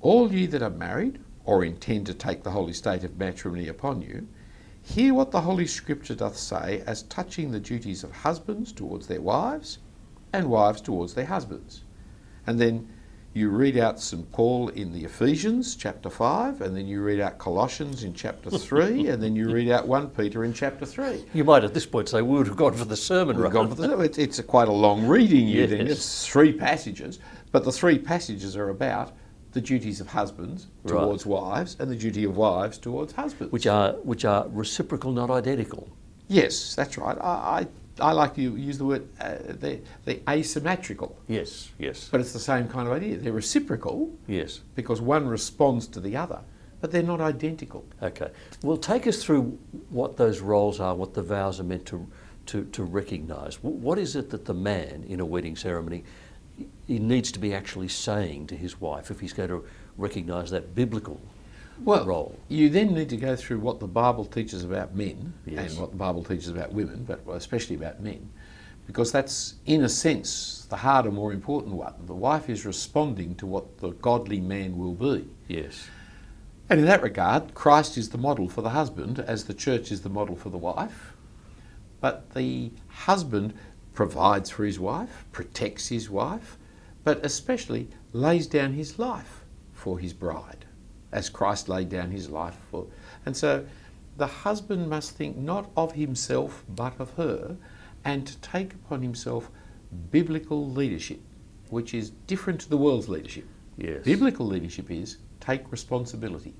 All 0.00 0.32
ye 0.32 0.46
that 0.46 0.62
are 0.62 0.70
married, 0.70 1.18
or 1.44 1.64
intend 1.64 2.06
to 2.06 2.14
take 2.14 2.42
the 2.42 2.50
holy 2.50 2.72
state 2.72 3.04
of 3.04 3.18
matrimony 3.18 3.68
upon 3.68 4.02
you, 4.02 4.26
hear 4.82 5.12
what 5.12 5.32
the 5.32 5.40
Holy 5.40 5.66
Scripture 5.66 6.14
doth 6.14 6.36
say 6.36 6.82
as 6.86 7.02
touching 7.04 7.50
the 7.50 7.60
duties 7.60 8.04
of 8.04 8.12
husbands 8.12 8.72
towards 8.72 9.06
their 9.08 9.20
wives, 9.20 9.78
and 10.32 10.48
wives 10.48 10.80
towards 10.80 11.14
their 11.14 11.26
husbands. 11.26 11.82
And 12.46 12.60
then 12.60 12.88
you 13.36 13.50
read 13.50 13.76
out 13.76 14.00
St. 14.00 14.30
Paul 14.32 14.68
in 14.70 14.92
the 14.92 15.04
Ephesians 15.04 15.76
chapter 15.76 16.08
5, 16.08 16.62
and 16.62 16.74
then 16.74 16.86
you 16.86 17.02
read 17.02 17.20
out 17.20 17.36
Colossians 17.38 18.02
in 18.02 18.14
chapter 18.14 18.50
3, 18.58 19.08
and 19.08 19.22
then 19.22 19.36
you 19.36 19.50
read 19.50 19.70
out 19.70 19.86
1 19.86 20.10
Peter 20.10 20.44
in 20.44 20.54
chapter 20.54 20.86
3. 20.86 21.22
You 21.34 21.44
might 21.44 21.62
at 21.62 21.74
this 21.74 21.84
point 21.84 22.08
say, 22.08 22.22
we 22.22 22.38
would 22.38 22.46
have 22.46 22.56
gone 22.56 22.72
for 22.72 22.86
the 22.86 22.96
sermon, 22.96 23.36
right? 23.36 23.52
gone 23.52 23.68
for 23.68 23.74
the, 23.74 23.98
it's, 24.00 24.16
it's 24.18 24.38
a 24.38 24.42
quite 24.42 24.68
a 24.68 24.72
long 24.72 25.06
reading, 25.06 25.46
you 25.46 25.66
think. 25.66 25.82
Yes. 25.88 25.98
It's 25.98 26.26
three 26.26 26.52
passages, 26.52 27.18
but 27.52 27.64
the 27.64 27.72
three 27.72 27.98
passages 27.98 28.56
are 28.56 28.70
about 28.70 29.12
the 29.52 29.60
duties 29.60 30.00
of 30.00 30.08
husbands 30.08 30.66
Right. 30.84 30.92
towards 31.00 31.24
wives 31.26 31.76
and 31.78 31.90
the 31.90 31.96
duty 31.96 32.24
of 32.24 32.36
wives 32.36 32.78
towards 32.78 33.12
husbands. 33.14 33.52
which 33.52 33.66
are 33.66 33.92
which 34.02 34.24
are 34.24 34.46
reciprocal, 34.50 35.12
not 35.12 35.30
identical. 35.30 35.88
yes, 36.28 36.74
that's 36.74 36.98
right. 36.98 37.16
I, 37.20 37.24
I, 37.60 37.66
I 38.00 38.12
like 38.12 38.34
to 38.34 38.42
use 38.42 38.78
the 38.78 38.84
word 38.84 39.08
uh, 39.20 39.34
they 39.48 39.80
they 40.04 40.22
asymmetrical, 40.28 41.16
Yes, 41.28 41.70
yes, 41.78 42.08
but 42.10 42.20
it's 42.20 42.32
the 42.32 42.38
same 42.38 42.68
kind 42.68 42.86
of 42.86 42.94
idea. 42.94 43.16
They're 43.16 43.32
reciprocal 43.32 44.12
yes. 44.26 44.60
because 44.74 45.00
one 45.00 45.26
responds 45.26 45.86
to 45.88 46.00
the 46.00 46.16
other, 46.16 46.40
but 46.80 46.90
they're 46.92 47.02
not 47.02 47.20
identical. 47.20 47.84
Okay. 48.02 48.30
Well, 48.62 48.76
take 48.76 49.06
us 49.06 49.22
through 49.24 49.58
what 49.90 50.16
those 50.16 50.40
roles 50.40 50.80
are, 50.80 50.94
what 50.94 51.14
the 51.14 51.22
vows 51.22 51.60
are 51.60 51.64
meant 51.64 51.86
to 51.86 52.06
to, 52.46 52.64
to 52.66 52.84
recognise. 52.84 53.62
What 53.62 53.98
is 53.98 54.14
it 54.14 54.30
that 54.30 54.44
the 54.44 54.54
man 54.54 55.04
in 55.08 55.20
a 55.20 55.24
wedding 55.24 55.56
ceremony 55.56 56.04
he 56.86 56.98
needs 56.98 57.32
to 57.32 57.38
be 57.38 57.52
actually 57.52 57.88
saying 57.88 58.46
to 58.46 58.56
his 58.56 58.80
wife 58.80 59.10
if 59.10 59.20
he's 59.20 59.32
going 59.32 59.48
to 59.48 59.64
recognise 59.96 60.50
that 60.50 60.74
biblical 60.74 61.20
Well, 61.84 62.04
role? 62.06 62.38
you 62.48 62.68
then 62.68 62.94
need 62.94 63.08
to 63.10 63.16
go 63.16 63.36
through 63.36 63.60
what 63.60 63.80
the 63.80 63.86
Bible 63.86 64.24
teaches 64.24 64.64
about 64.64 64.94
men 64.94 65.34
Yes. 65.44 65.70
and 65.72 65.80
what 65.80 65.90
the 65.90 65.96
Bible 65.96 66.24
teaches 66.24 66.48
about 66.48 66.72
women, 66.72 67.04
but 67.04 67.20
especially 67.28 67.76
about 67.76 68.00
men, 68.00 68.30
because 68.86 69.12
that's, 69.12 69.54
in 69.66 69.82
a 69.82 69.88
sense, 69.88 70.66
the 70.70 70.76
harder, 70.76 71.10
more 71.10 71.32
important 71.32 71.74
one. 71.74 71.94
The 72.06 72.14
wife 72.14 72.48
is 72.48 72.64
responding 72.64 73.34
to 73.36 73.46
what 73.46 73.78
the 73.78 73.90
godly 73.90 74.40
man 74.40 74.78
will 74.78 74.94
be. 74.94 75.28
Yes. 75.48 75.88
And 76.68 76.80
in 76.80 76.86
that 76.86 77.02
regard, 77.02 77.54
Christ 77.54 77.96
is 77.96 78.10
the 78.10 78.18
model 78.18 78.48
for 78.48 78.62
the 78.62 78.70
husband, 78.70 79.18
as 79.20 79.44
the 79.44 79.54
church 79.54 79.92
is 79.92 80.00
the 80.02 80.08
model 80.08 80.34
for 80.34 80.50
the 80.50 80.58
wife. 80.58 81.12
But 82.00 82.34
the 82.34 82.72
husband 82.88 83.54
provides 83.94 84.50
for 84.50 84.64
his 84.64 84.78
wife, 84.78 85.24
protects 85.32 85.88
his 85.88 86.10
wife, 86.10 86.58
but 87.04 87.24
especially 87.24 87.88
lays 88.12 88.46
down 88.46 88.72
his 88.72 88.98
life 88.98 89.44
for 89.72 89.98
his 89.98 90.12
bride, 90.12 90.65
as 91.16 91.30
Christ 91.30 91.68
laid 91.68 91.88
down 91.88 92.10
his 92.10 92.28
life 92.28 92.56
for. 92.70 92.86
And 93.24 93.34
so 93.34 93.64
the 94.18 94.26
husband 94.26 94.88
must 94.88 95.12
think 95.12 95.36
not 95.36 95.70
of 95.74 95.92
himself 95.92 96.62
but 96.68 96.92
of 97.00 97.10
her, 97.14 97.56
and 98.04 98.26
to 98.26 98.36
take 98.38 98.74
upon 98.74 99.00
himself 99.00 99.50
biblical 100.10 100.70
leadership, 100.70 101.20
which 101.70 101.94
is 101.94 102.10
different 102.26 102.60
to 102.60 102.68
the 102.68 102.76
world's 102.76 103.08
leadership. 103.08 103.46
Yes. 103.78 104.04
Biblical 104.04 104.46
leadership 104.46 104.90
is 104.90 105.16
take 105.40 105.72
responsibility. 105.72 106.54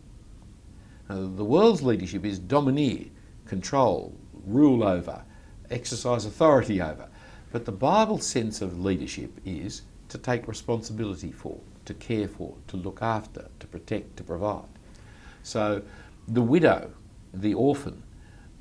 Uh, 1.08 1.26
the 1.36 1.44
world's 1.44 1.82
leadership 1.82 2.24
is 2.24 2.38
domineer, 2.38 3.04
control, 3.44 4.16
rule 4.46 4.82
over, 4.82 5.22
exercise 5.70 6.24
authority 6.24 6.80
over. 6.80 7.08
But 7.52 7.66
the 7.66 7.72
Bible 7.72 8.18
sense 8.18 8.62
of 8.62 8.82
leadership 8.82 9.38
is 9.44 9.82
to 10.08 10.18
take 10.18 10.48
responsibility 10.48 11.30
for, 11.30 11.60
to 11.86 11.94
care 11.94 12.28
for, 12.28 12.54
to 12.68 12.76
look 12.76 13.00
after, 13.02 13.48
to 13.60 13.66
protect, 13.66 14.16
to 14.18 14.24
provide. 14.24 14.68
So 15.42 15.82
the 16.28 16.42
widow, 16.42 16.90
the 17.32 17.54
orphan, 17.54 18.02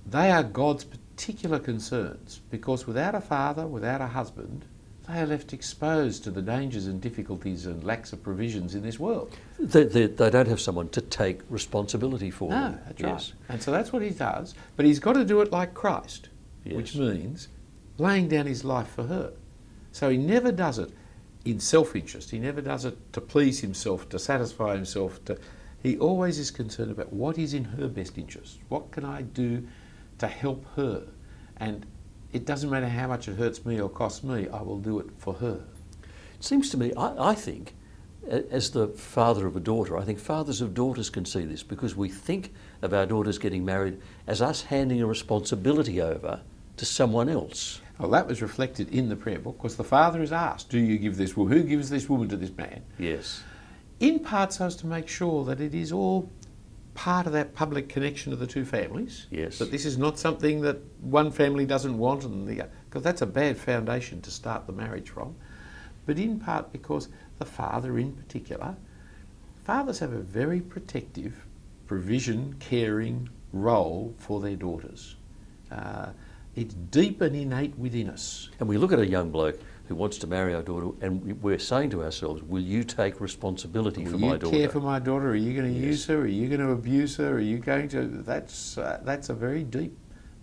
they 0.06 0.32
are 0.32 0.43
God's 0.43 0.84
particular 0.86 1.60
concerns 1.60 2.41
because 2.52 2.88
without 2.88 3.15
a 3.15 3.21
father, 3.21 3.65
without 3.67 4.02
a 4.02 4.08
husband, 4.08 4.65
they 5.08 5.19
are 5.21 5.26
left 5.28 5.54
exposed 5.54 6.23
to 6.23 6.32
the 6.32 6.41
dangers 6.41 6.88
and 6.88 7.00
difficulties 7.00 7.65
and 7.67 7.84
lacks 7.84 8.12
of 8.12 8.23
provisions 8.23 8.73
in 8.73 8.82
this 8.82 9.00
world. 9.00 9.36
They, 9.60 9.84
they, 9.84 10.08
they 10.08 10.30
don't 10.32 10.47
have 10.47 10.60
someone 10.60 10.89
to 10.89 11.02
take 11.02 11.41
responsibility 11.50 12.32
for 12.32 12.50
No, 12.50 12.62
them. 12.62 12.80
that's 12.86 13.02
yes. 13.02 13.10
right. 13.10 13.54
And 13.54 13.62
so 13.62 13.71
that's 13.71 13.93
what 13.93 14.02
he 14.02 14.10
does. 14.10 14.56
But 14.76 14.86
he's 14.86 15.00
got 15.00 15.13
to 15.13 15.23
do 15.23 15.41
it 15.41 15.52
like 15.52 15.73
Christ, 15.76 16.30
which 16.63 16.95
means 16.95 17.50
laying 18.00 18.28
down 18.28 18.47
his 18.47 18.63
life 18.65 18.88
for 18.88 19.04
her. 19.04 19.34
So 19.91 20.10
he 20.10 20.17
never 20.17 20.52
does 20.52 20.80
it 20.80 20.91
in 21.45 21.60
self 21.60 21.95
interest. 21.95 22.31
He 22.31 22.39
never 22.39 22.62
does 22.62 22.86
it 22.86 23.13
to 23.13 23.21
please 23.21 23.62
himself, 23.62 24.10
to 24.10 24.19
satisfy 24.19 24.75
himself. 24.75 25.23
To, 25.25 25.38
he 25.81 25.97
always 25.97 26.39
is 26.39 26.51
concerned 26.51 26.91
about 26.91 27.13
what 27.13 27.38
is 27.38 27.53
in 27.53 27.63
her 27.63 27.88
best 27.88 28.17
interest. 28.17 28.58
What 28.69 28.91
can 28.91 29.05
I 29.05 29.21
do 29.21 29.67
to 30.17 30.27
help 30.27 30.65
her? 30.75 31.03
And 31.58 31.86
it 32.34 32.45
doesn't 32.45 32.69
matter 32.69 32.89
how 32.89 33.08
much 33.08 33.27
it 33.27 33.38
hurts 33.38 33.65
me 33.65 33.79
or 33.79 33.88
costs 33.88 34.23
me, 34.23 34.47
I 34.49 34.62
will 34.62 34.79
do 34.79 34.99
it 34.99 35.08
for 35.19 35.36
her. 35.36 35.63
It 36.34 36.43
seems 36.43 36.69
to 36.71 36.77
me, 36.77 36.91
I, 36.95 37.29
I 37.29 37.36
think, 37.36 37.75
as 38.27 38.71
the 38.71 38.88
father 38.88 39.45
of 39.45 39.55
a 39.55 39.60
daughter, 39.60 39.97
I 39.97 40.03
think 40.03 40.19
fathers 40.19 40.60
of 40.60 40.73
daughters 40.73 41.10
can 41.12 41.25
see 41.25 41.45
this 41.45 41.62
because 41.62 41.95
we 41.95 42.10
think 42.10 42.51
of 42.81 42.93
our 42.93 43.05
daughters 43.05 43.38
getting 43.38 43.63
married 43.63 44.01
as 44.25 44.41
us 44.41 44.63
handing 44.63 45.01
a 45.01 45.05
responsibility 45.05 46.01
over 46.01 46.41
to 46.77 46.86
someone 46.86 47.29
else. 47.29 47.81
Well, 47.97 48.10
that 48.12 48.27
was 48.27 48.41
reflected 48.41 48.89
in 48.93 49.08
the 49.10 49.15
prayer 49.15 49.39
book 49.39 49.58
because 49.58 49.77
the 49.77 49.84
father 49.84 50.21
is 50.21 50.31
asked, 50.31 50.69
Do 50.69 50.79
you 50.79 50.97
give 50.97 51.17
this 51.17 51.38
woman? 51.38 51.58
Who 51.58 51.63
gives 51.63 51.89
this 51.89 52.10
woman 52.10 52.27
to 52.29 52.38
this 52.38 52.51
man? 52.55 52.84
Yes. 52.99 53.43
in 53.99 54.19
part 54.19 54.51
so 54.53 54.65
as 54.65 54.75
to 54.77 54.88
make 54.88 55.08
sure 55.08 55.45
that 55.45 55.62
it 55.62 55.73
is 55.73 55.91
all 55.93 56.29
part 56.93 57.27
of 57.27 57.34
that 57.34 57.53
public 57.53 57.88
connection 57.89 58.34
of 58.34 58.39
the 58.39 58.47
two 58.47 58.65
families. 58.65 59.27
Yes. 59.29 59.60
That 59.60 59.71
this 59.71 59.86
is 59.86 59.97
not 59.97 60.17
something 60.19 60.62
that 60.62 60.77
one 61.01 61.31
family 61.31 61.65
doesn't 61.65 61.97
want 61.97 62.23
and 62.23 62.47
the 62.47 62.67
because 62.89 63.03
that's 63.03 63.21
a 63.21 63.25
bad 63.25 63.58
foundation 63.58 64.21
to 64.21 64.31
start 64.31 64.65
the 64.65 64.73
marriage 64.73 65.10
from. 65.10 65.36
But 66.05 66.19
in 66.19 66.39
part 66.39 66.71
because 66.71 67.10
the 67.39 67.45
father 67.45 67.97
in 67.97 68.13
particular, 68.13 68.75
fathers 69.65 69.99
have 69.99 70.13
a 70.13 70.19
very 70.19 70.62
protective, 70.62 71.45
provision, 71.88 72.55
caring 72.60 73.29
role 73.51 74.13
for 74.17 74.39
their 74.39 74.55
daughters. 74.55 75.15
Uh, 75.71 76.08
it's 76.56 76.74
deep 76.74 77.22
and 77.22 77.36
innate 77.36 77.78
within 77.78 78.10
us. 78.10 78.50
And 78.60 78.70
we 78.70 78.78
look 78.78 78.91
at 78.91 79.00
a 79.00 79.06
young 79.08 79.30
bloke 79.32 79.60
who 79.88 79.96
wants 79.96 80.18
to 80.20 80.28
marry 80.28 80.56
our 80.56 80.62
daughter, 80.63 80.88
and 81.02 81.24
we- 81.24 81.34
we're 81.34 81.60
saying 81.60 81.91
to 81.91 82.04
ourselves, 82.04 82.41
Will 82.41 82.62
you 82.63 82.84
take 82.84 83.22
responsibility 83.22 84.04
Will 84.04 84.12
for 84.13 84.18
my 84.18 84.28
daughter? 84.30 84.48
Will 84.48 84.54
you 84.54 84.60
care 84.62 84.70
for 84.70 84.80
my 84.80 85.00
daughter? 85.00 85.30
Are 85.30 85.36
you 85.36 85.54
going 85.54 85.72
to 85.74 85.80
Yes. 85.80 85.86
use 85.86 86.06
her? 86.08 86.22
Are 86.22 86.28
you 86.28 86.48
going 86.48 86.62
to 86.62 86.72
abuse 86.72 87.15
her? 87.18 87.36
Are 87.36 87.39
you 87.39 87.58
going 87.60 87.88
to? 87.89 88.08
That's 88.08 88.78
uh, 88.78 89.02
that's 89.04 89.30
a 89.30 89.34
very 89.34 89.63
deep 89.63 89.96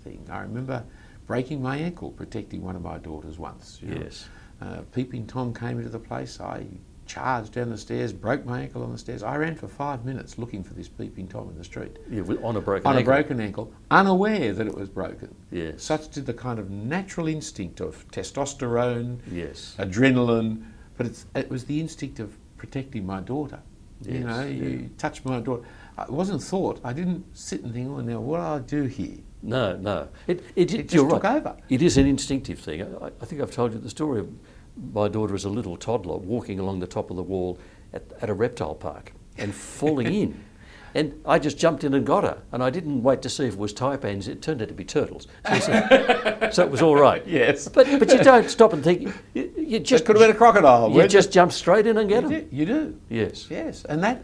thing. 0.04 0.20
I 0.30 0.40
remember 0.42 0.84
breaking 1.26 1.62
my 1.62 1.76
ankle 1.78 2.10
protecting 2.10 2.62
one 2.62 2.76
of 2.76 2.82
my 2.82 2.98
daughters 2.98 3.38
once. 3.38 3.80
you 3.82 3.88
know. 3.94 4.00
Yes. 4.02 4.28
Uh, 4.60 4.82
Peeping 4.92 5.26
Tom 5.26 5.52
came 5.52 5.78
into 5.78 5.90
the 5.90 5.98
place. 5.98 6.38
I 6.40 6.66
charged 7.06 7.52
down 7.52 7.70
the 7.70 7.76
stairs, 7.78 8.12
broke 8.12 8.44
my 8.44 8.60
ankle 8.62 8.82
on 8.82 8.92
the 8.92 8.98
stairs. 8.98 9.22
I 9.22 9.36
ran 9.36 9.54
for 9.54 9.68
five 9.68 10.04
minutes 10.04 10.38
looking 10.38 10.62
for 10.62 10.74
this 10.74 10.88
Peeping 10.88 11.28
Tom 11.28 11.48
in 11.50 11.56
the 11.58 11.64
street 11.64 11.98
Yeah, 12.10 12.22
on 12.42 12.56
a 12.56 12.60
broken 12.60 12.86
on 12.86 12.94
a 12.94 12.98
ankle. 12.98 13.12
broken 13.14 13.40
ankle, 13.40 13.72
unaware 13.90 14.52
that 14.52 14.66
it 14.66 14.74
was 14.74 14.88
broken. 14.88 15.34
Yes. 15.50 15.82
Such 15.82 16.10
did 16.10 16.26
the 16.26 16.34
kind 16.34 16.58
of 16.58 16.70
natural 16.70 17.26
instinct 17.28 17.80
of 17.80 18.06
testosterone, 18.12 19.18
Yes. 19.30 19.74
adrenaline, 19.78 20.64
but 20.96 21.06
it's, 21.06 21.26
it 21.34 21.50
was 21.50 21.64
the 21.64 21.80
instinct 21.80 22.20
of 22.20 22.36
protecting 22.56 23.04
my 23.06 23.20
daughter. 23.20 23.60
Yes, 24.02 24.14
you 24.14 24.20
know, 24.24 24.42
yeah. 24.42 24.48
you 24.50 24.90
touch 24.98 25.24
my 25.24 25.40
daughter. 25.40 25.62
It 25.98 26.10
wasn't 26.10 26.42
thought. 26.42 26.80
I 26.84 26.92
didn't 26.92 27.24
sit 27.36 27.62
and 27.62 27.72
think, 27.72 27.88
oh, 27.88 28.00
now 28.00 28.20
what 28.20 28.38
do 28.38 28.42
I 28.42 28.58
do 28.82 28.88
here? 28.88 29.18
No, 29.42 29.76
no. 29.76 30.08
It, 30.26 30.42
it, 30.56 30.72
It 30.72 30.78
just 30.82 30.94
you're 30.94 31.08
took 31.10 31.24
right. 31.24 31.36
over. 31.36 31.56
It 31.68 31.82
is 31.82 31.96
an 31.98 32.06
instinctive 32.06 32.58
thing. 32.58 32.82
I, 32.82 33.06
I 33.20 33.24
think 33.24 33.40
I've 33.42 33.50
told 33.52 33.72
you 33.72 33.78
the 33.78 33.90
story 33.90 34.20
of 34.20 34.28
my 34.76 35.08
daughter 35.08 35.34
as 35.34 35.44
a 35.44 35.48
little 35.50 35.76
toddler 35.76 36.16
walking 36.16 36.58
along 36.58 36.80
the 36.80 36.86
top 36.86 37.10
of 37.10 37.16
the 37.16 37.22
wall 37.22 37.58
at, 37.92 38.04
at 38.20 38.30
a 38.30 38.34
reptile 38.34 38.74
park 38.74 39.12
and 39.38 39.54
falling 39.54 40.12
in. 40.12 40.44
And 40.94 41.18
I 41.24 41.38
just 41.38 41.56
jumped 41.56 41.84
in 41.84 41.94
and 41.94 42.04
got 42.04 42.22
her, 42.22 42.42
and 42.52 42.62
I 42.62 42.68
didn't 42.68 43.02
wait 43.02 43.22
to 43.22 43.30
see 43.30 43.46
if 43.46 43.54
it 43.54 43.58
was 43.58 43.72
taipans. 43.72 44.28
It 44.28 44.42
turned 44.42 44.60
out 44.60 44.68
to 44.68 44.74
be 44.74 44.84
turtles, 44.84 45.26
so, 45.48 45.58
so- 45.58 46.48
so 46.52 46.64
it 46.64 46.70
was 46.70 46.82
all 46.82 46.96
right. 46.96 47.26
Yes. 47.40 47.66
but 47.66 47.86
but 47.98 48.12
you 48.12 48.18
don't 48.22 48.50
stop 48.50 48.74
and 48.74 48.84
think. 48.84 49.10
You, 49.32 49.50
you 49.56 49.78
Just 49.78 49.86
just 49.88 50.04
could 50.04 50.16
have 50.16 50.22
been 50.26 50.36
a 50.36 50.38
crocodile. 50.38 50.90
You 50.90 51.08
just 51.08 51.32
jump 51.32 51.50
straight 51.52 51.86
in 51.86 51.96
and 51.96 52.10
you 52.10 52.16
get 52.20 52.28
them. 52.28 52.40
do. 52.42 52.48
You 52.54 52.66
do. 52.66 53.00
Yes. 53.08 53.46
Yes, 53.48 53.86
and 53.86 54.04
that 54.04 54.22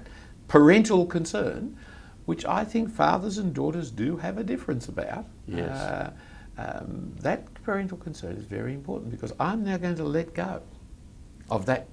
parental 0.49 1.07
concern, 1.07 1.75
which 2.27 2.45
I 2.45 2.65
think 2.65 2.91
fathers 2.95 3.39
and 3.39 3.55
daughters 3.55 3.91
do 3.91 4.19
have 4.19 4.37
a 4.37 4.45
difference 4.45 4.89
about, 4.89 5.25
Yes. 5.47 5.71
uh, 5.71 6.11
um, 6.59 7.15
that 7.21 7.41
parental 7.63 7.97
concern 7.97 8.37
is 8.37 8.45
very 8.45 8.75
important 8.75 9.11
because 9.11 9.33
I'm 9.39 9.65
now 9.65 9.77
going 9.77 9.95
to 9.97 10.05
let 10.05 10.35
go 10.35 10.63
of 11.51 11.67
that 11.67 11.87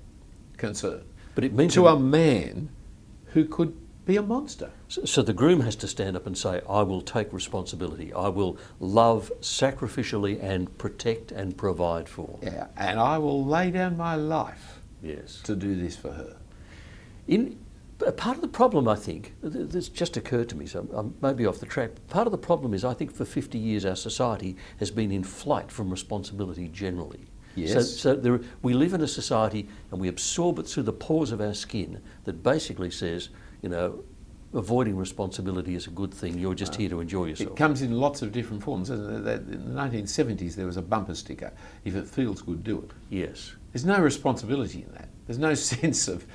concern 0.58 1.04
But 1.36 1.44
it 1.44 1.54
means 1.54 1.74
to 1.76 1.88
a 1.88 2.00
man 2.00 2.70
who 3.28 3.46
could 3.46 3.78
be 4.06 4.18
a 4.18 4.22
monster. 4.22 4.72
So, 4.88 5.06
so 5.06 5.22
the 5.22 5.34
groom 5.34 5.62
has 5.62 5.76
to 5.78 5.88
stand 5.88 6.16
up 6.16 6.26
and 6.28 6.38
say, 6.38 6.62
I 6.70 6.84
will 6.84 7.02
take 7.02 7.34
responsibility. 7.34 8.14
I 8.14 8.28
will 8.30 8.58
love 8.80 9.32
sacrificially 9.42 10.42
and 10.42 10.76
protect 10.78 11.32
and 11.32 11.58
provide 11.58 12.08
for. 12.08 12.40
Yeah, 12.42 12.68
and 12.78 13.00
I 13.00 13.18
will 13.18 13.44
lay 13.46 13.72
down 13.72 13.98
my 13.98 14.16
life 14.16 14.80
Yes. 15.02 15.42
to 15.44 15.56
do 15.56 15.76
this 15.76 15.98
for 15.98 16.12
her. 16.12 16.38
In, 17.28 17.60
part 18.18 18.36
of 18.36 18.42
the 18.42 18.48
problem, 18.48 18.88
I 18.88 18.96
think, 18.96 19.34
th- 19.42 19.70
this 19.70 19.88
just 19.90 20.18
occurred 20.18 20.50
to 20.50 20.56
me, 20.58 20.66
so 20.66 20.88
I'm 20.94 21.16
maybe 21.22 21.46
off 21.46 21.60
the 21.60 21.66
track. 21.66 21.92
Part 22.10 22.28
of 22.28 22.32
the 22.32 22.38
problem 22.38 22.74
is 22.74 22.84
I 22.84 22.94
think 22.94 23.14
for 23.14 23.26
50 23.26 23.58
years 23.58 23.86
our 23.86 23.96
society 23.96 24.56
has 24.80 24.92
been 24.92 25.12
in 25.12 25.24
flight 25.24 25.72
from 25.72 25.90
responsibility 25.90 26.68
generally. 26.68 27.26
So, 27.56 27.62
Yes. 27.62 27.90
so 27.92 28.16
there, 28.18 28.42
we 28.62 28.74
live 28.74 28.94
in 28.94 29.00
a 29.02 29.08
society 29.08 29.70
and 29.92 30.02
we 30.02 30.10
absorb 30.10 30.60
it 30.60 30.68
through 30.68 30.84
the 30.84 30.92
pores 30.94 31.32
of 31.32 31.40
our 31.40 31.54
skin 31.54 32.02
that 32.26 32.44
basically 32.44 32.92
says, 32.92 33.30
you 33.62 33.70
know, 33.70 34.04
avoiding 34.54 34.98
responsibility 34.98 35.74
is 35.76 35.88
a 35.88 35.90
good 35.90 36.14
thing. 36.14 36.38
You're 36.38 36.54
just 36.54 36.76
here 36.76 36.90
to 36.90 37.00
enjoy 37.00 37.26
yourself. 37.28 37.52
It 37.52 37.56
comes 37.56 37.82
in 37.82 37.94
lots 37.94 38.22
of 38.22 38.34
different 38.34 38.62
forms. 38.62 38.90
In 38.90 39.24
the 39.24 39.40
1970s, 39.40 40.56
there 40.56 40.66
was 40.66 40.76
a 40.78 40.82
bumper 40.82 41.16
sticker 41.16 41.52
if 41.86 41.96
it 41.96 42.08
feels 42.08 42.42
good, 42.42 42.64
do 42.64 42.80
it. 42.80 42.92
yes. 43.10 43.54
There's 43.72 43.86
no 43.86 44.00
responsibility 44.00 44.84
in 44.84 44.92
that. 44.94 45.10
There's 45.26 45.40
no 45.40 45.54
sense 45.74 46.08
of 46.08 46.26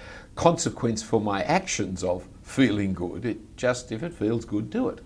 consequence 0.41 1.03
for 1.03 1.21
my 1.21 1.43
actions 1.43 2.03
of 2.03 2.27
feeling 2.43 2.95
good. 2.95 3.27
It 3.27 3.57
just, 3.59 3.93
if 3.93 4.03
it 4.03 4.15
feels 4.15 4.47
good, 4.47 4.71
do 4.71 4.89
it. 4.89 5.01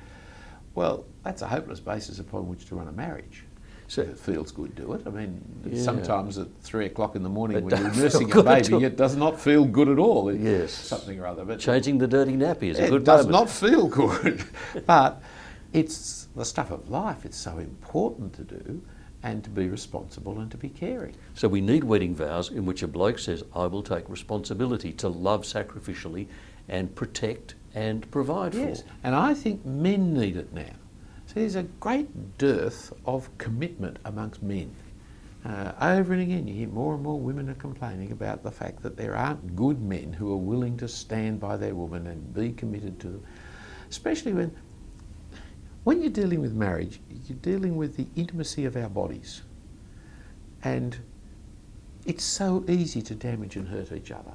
Well, 0.76 1.04
that's 1.24 1.42
a 1.42 1.48
hopeless 1.48 1.80
basis 1.80 2.20
upon 2.20 2.48
which 2.48 2.66
to 2.68 2.76
run 2.76 2.86
a 2.86 2.92
marriage. 2.92 3.42
So- 3.88 4.02
if 4.02 4.10
it 4.10 4.18
feels 4.20 4.52
good, 4.52 4.76
do 4.76 4.92
it. 4.92 5.02
I 5.04 5.10
mean, 5.10 5.40
Yeah. 5.66 5.82
sometimes 5.82 6.38
at 6.38 6.46
three 6.62 6.86
o'clock 6.86 7.16
in 7.16 7.24
the 7.24 7.28
morning 7.28 7.56
It 7.56 7.64
when 7.64 7.76
you're 7.76 7.94
nursing 7.96 8.28
a 8.28 8.32
good 8.32 8.46
at 8.46 8.70
all. 8.72 8.78
baby, 8.78 8.84
it 8.86 8.96
does 8.96 9.16
not 9.16 9.40
feel 9.40 9.64
good 9.64 9.88
at 9.88 9.98
all. 9.98 10.32
Yes. 10.32 10.70
Something 10.72 11.18
or 11.18 11.26
other. 11.26 11.44
But 11.44 11.58
Changing 11.58 11.98
the 11.98 12.06
dirty 12.06 12.36
nappy 12.36 12.70
is 12.70 12.78
a 12.78 12.88
good 12.88 13.02
it 13.02 13.04
does 13.04 13.26
moment. 13.26 13.32
not 13.32 13.50
feel 13.50 13.88
good. 13.88 14.44
but 14.86 15.20
it's 15.72 16.28
the 16.36 16.44
stuff 16.44 16.70
of 16.70 16.88
life. 16.88 17.24
It's 17.24 17.36
so 17.36 17.58
important 17.58 18.34
to 18.34 18.42
do 18.44 18.82
and 19.24 19.42
to 19.42 19.50
be 19.50 19.68
responsible 19.68 20.38
and 20.38 20.50
to 20.50 20.58
be 20.58 20.68
caring. 20.68 21.16
So 21.34 21.48
we 21.48 21.62
need 21.62 21.82
wedding 21.82 22.14
vows 22.14 22.50
in 22.50 22.66
which 22.66 22.82
a 22.82 22.86
bloke 22.86 23.18
says, 23.18 23.42
I 23.54 23.66
will 23.66 23.82
take 23.82 24.08
responsibility 24.08 24.92
to 24.92 25.08
love 25.08 25.42
sacrificially 25.42 26.28
and 26.68 26.94
protect 26.94 27.54
and 27.74 28.08
provide 28.10 28.52
for. 28.52 28.60
Yes, 28.60 28.82
for. 28.82 28.88
and 29.02 29.14
I 29.14 29.32
think 29.32 29.64
men 29.64 30.12
need 30.12 30.36
it 30.36 30.52
now. 30.52 30.74
So 31.26 31.40
there's 31.40 31.56
a 31.56 31.62
great 31.62 32.36
dearth 32.36 32.92
of 33.06 33.36
commitment 33.38 33.98
amongst 34.04 34.42
men. 34.42 34.70
Uh, 35.42 35.72
over 35.80 36.12
and 36.12 36.22
again, 36.22 36.46
you 36.46 36.54
hear 36.54 36.68
more 36.68 36.94
and 36.94 37.02
more 37.02 37.18
women 37.18 37.48
are 37.48 37.54
complaining 37.54 38.12
about 38.12 38.42
the 38.42 38.50
fact 38.50 38.82
that 38.82 38.96
there 38.96 39.16
aren't 39.16 39.56
good 39.56 39.80
men 39.80 40.12
who 40.12 40.32
are 40.32 40.38
willing 40.38 40.76
to 40.76 40.86
stand 40.86 41.40
by 41.40 41.56
their 41.56 41.74
woman 41.74 42.06
and 42.06 42.34
be 42.34 42.52
committed 42.52 43.00
to 43.00 43.08
them, 43.08 43.22
especially 43.90 44.34
when 44.34 44.54
when 45.84 46.00
you're 46.00 46.10
dealing 46.10 46.40
with 46.40 46.54
marriage, 46.54 47.00
you're 47.28 47.38
dealing 47.38 47.76
with 47.76 47.96
the 47.96 48.06
intimacy 48.16 48.64
of 48.64 48.76
our 48.76 48.88
bodies, 48.88 49.42
and 50.62 50.96
it's 52.06 52.24
so 52.24 52.64
easy 52.68 53.02
to 53.02 53.14
damage 53.14 53.56
and 53.56 53.68
hurt 53.68 53.92
each 53.92 54.10
other. 54.10 54.32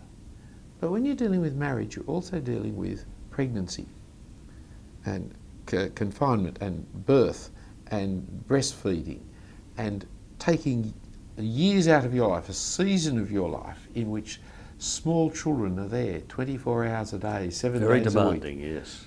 But 0.80 0.92
when 0.92 1.06
you're 1.06 1.16
dealing 1.16 1.42
with 1.42 1.56
marriage, 1.56 1.96
you're 1.96 2.06
also 2.06 2.40
dealing 2.40 2.78
with 2.78 3.06
pregnancy 3.32 3.88
and 5.06 5.34
c- 5.70 5.90
confinement 5.96 6.58
and 6.62 6.86
birth 7.06 7.50
and 7.88 8.44
breastfeeding 8.48 9.20
and 9.78 10.06
taking 10.38 10.94
years 11.38 11.88
out 11.88 12.06
of 12.06 12.14
your 12.14 12.30
life, 12.30 12.50
a 12.50 12.54
season 12.54 13.18
of 13.20 13.32
your 13.32 13.50
life 13.50 13.88
in 13.96 14.10
which 14.10 14.40
small 14.78 15.32
children 15.32 15.80
are 15.80 15.88
there 15.88 16.22
24 16.22 16.86
hours 16.86 17.14
a 17.14 17.18
day, 17.20 17.50
seven 17.50 17.80
Very 17.82 18.02
days 18.02 18.16
a 18.16 18.20
week. 18.20 18.42
Very 18.42 18.56
demanding, 18.56 18.76
yes. 18.76 19.06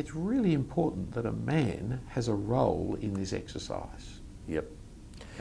It's 0.00 0.14
really 0.14 0.54
important 0.54 1.12
that 1.12 1.26
a 1.26 1.32
man 1.32 2.00
has 2.08 2.28
a 2.28 2.32
role 2.32 2.96
in 3.02 3.12
this 3.12 3.34
exercise. 3.34 4.20
Yep. 4.48 4.64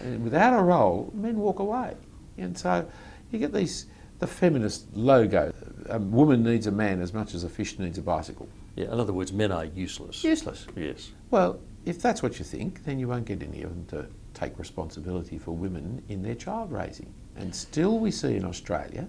And 0.04 0.22
without 0.22 0.54
a 0.54 0.62
role, 0.62 1.14
men 1.16 1.38
walk 1.38 1.60
away. 1.60 1.96
And 2.38 2.58
so 2.58 2.86
you 3.32 3.40
get 3.40 3.54
these, 3.54 3.86
the 4.20 4.28
feminist 4.28 4.94
logo. 4.94 5.54
A 5.88 5.98
woman 5.98 6.44
needs 6.44 6.68
a 6.68 6.72
man 6.72 7.02
as 7.02 7.14
much 7.14 7.34
as 7.34 7.46
a 7.46 7.50
fish 7.50 7.80
needs 7.80 7.98
a 8.00 8.02
bicycle. 8.02 8.50
Yeah, 8.76 8.88
in 8.88 9.00
other 9.00 9.14
words, 9.14 9.32
men 9.32 9.54
are 9.54 9.64
useless. 9.64 10.26
Useless. 10.26 10.68
Yes. 10.76 11.12
Well, 11.32 11.62
if 11.86 12.02
that's 12.02 12.22
what 12.22 12.38
you 12.38 12.44
think, 12.44 12.84
then 12.84 13.00
you 13.00 13.08
won't 13.08 13.24
get 13.24 13.42
any 13.42 13.62
of 13.62 13.70
them 13.70 13.86
to 13.92 14.08
take 14.34 14.60
responsibility 14.60 15.38
for 15.38 15.54
women 15.54 16.04
in 16.10 16.22
their 16.22 16.36
child 16.36 16.70
raising. 16.70 17.14
And 17.38 17.56
still, 17.56 17.98
we 17.98 18.12
see 18.12 18.36
in 18.36 18.44
Australia, 18.44 19.08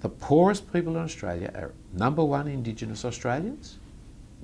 the 0.00 0.08
poorest 0.08 0.72
people 0.72 0.96
in 0.96 1.02
Australia 1.02 1.52
are 1.54 1.74
number 1.92 2.24
one, 2.24 2.48
Indigenous 2.48 3.04
Australians, 3.04 3.80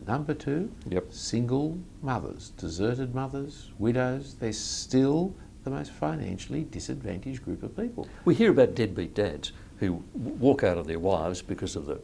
number 0.07 0.35
two, 0.35 0.71
Yep. 0.89 1.13
single 1.13 1.79
mothers, 2.03 2.51
deserted 2.57 3.15
mothers, 3.15 3.71
widows. 3.79 4.35
They're 4.39 4.53
still 4.53 5.35
the 5.65 5.71
most 5.71 5.91
financially 5.93 6.65
disadvantaged 6.71 7.45
group 7.45 7.63
of 7.63 7.77
people. 7.77 8.09
We 8.25 8.35
hear 8.35 8.51
about 8.51 8.75
deadbeat 8.75 9.15
dads 9.15 9.53
who 9.79 10.03
walk 10.15 10.63
out 10.65 10.79
of 10.79 10.87
their 10.87 10.99
wives 10.99 11.43
because 11.43 11.77
of 11.77 11.87
the, 11.87 12.01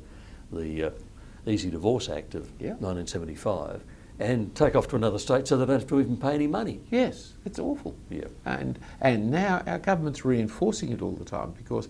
the 0.52 0.84
uh, 0.84 0.90
Easy 1.46 1.70
Divorce 1.70 2.08
Act 2.08 2.34
of 2.34 2.50
Yeah. 2.60 2.74
1975 2.74 3.82
and 4.20 4.52
take 4.56 4.74
off 4.74 4.88
to 4.88 4.96
another 4.96 5.18
state 5.18 5.46
so 5.46 5.56
they 5.56 5.64
don't 5.64 5.78
have 5.78 5.88
to 5.88 6.00
even 6.00 6.16
pay 6.16 6.34
any 6.34 6.48
money. 6.48 6.80
Yes, 6.90 7.34
it's 7.44 7.58
awful. 7.60 7.94
Yeah. 8.10 8.24
And 8.44 8.76
and 9.00 9.30
now 9.30 9.62
our 9.66 9.78
government's 9.78 10.24
reinforcing 10.24 10.90
it 10.90 11.00
all 11.02 11.12
the 11.12 11.24
time 11.24 11.52
because 11.56 11.88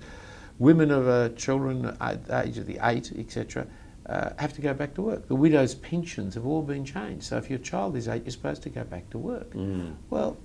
women 0.59 0.91
of 0.91 1.09
uh, 1.09 1.31
children 1.31 1.97
at 2.01 2.27
the 2.27 2.41
age 2.47 2.59
of 2.59 2.67
the 2.67 2.79
eight, 2.83 3.13
etc., 3.17 3.67
uh, 4.09 4.31
have 4.39 4.53
to 4.55 4.61
go 4.61 4.73
back 4.73 4.95
to 4.95 5.03
work. 5.03 5.29
The 5.29 5.35
widows' 5.35 5.75
pensions 5.75 6.35
have 6.35 6.47
all 6.47 6.63
been 6.63 6.85
changed. 6.85 7.25
So 7.25 7.37
if 7.37 7.51
your 7.51 7.59
child 7.59 7.97
is 7.97 8.09
eight, 8.09 8.25
you're 8.25 8.31
supposed 8.31 8.63
to 8.63 8.71
go 8.71 8.85
back 8.85 9.11
to 9.11 9.19
work. 9.19 9.53
Mm. 9.53 9.97
Well, 10.09 10.39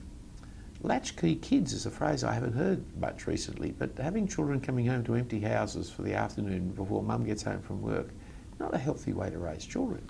latchkey 0.82 1.36
kids 1.36 1.72
is 1.72 1.86
a 1.86 1.92
phrase 1.92 2.24
I 2.24 2.34
haven't 2.34 2.54
heard 2.54 2.84
much 3.00 3.26
recently, 3.26 3.72
but 3.72 3.98
having 3.98 4.28
children 4.28 4.60
coming 4.60 4.86
home 4.86 5.04
to 5.06 5.16
empty 5.16 5.40
houses 5.40 5.90
for 5.90 6.02
the 6.02 6.14
afternoon 6.14 6.70
before 6.72 7.02
mum 7.04 7.24
gets 7.24 7.44
home 7.44 7.62
from 7.62 7.82
work, 7.82 8.10
not 8.60 8.74
a 8.74 8.78
healthy 8.78 9.14
way 9.14 9.30
to 9.30 9.38
raise 9.38 9.66
children. 9.66 10.06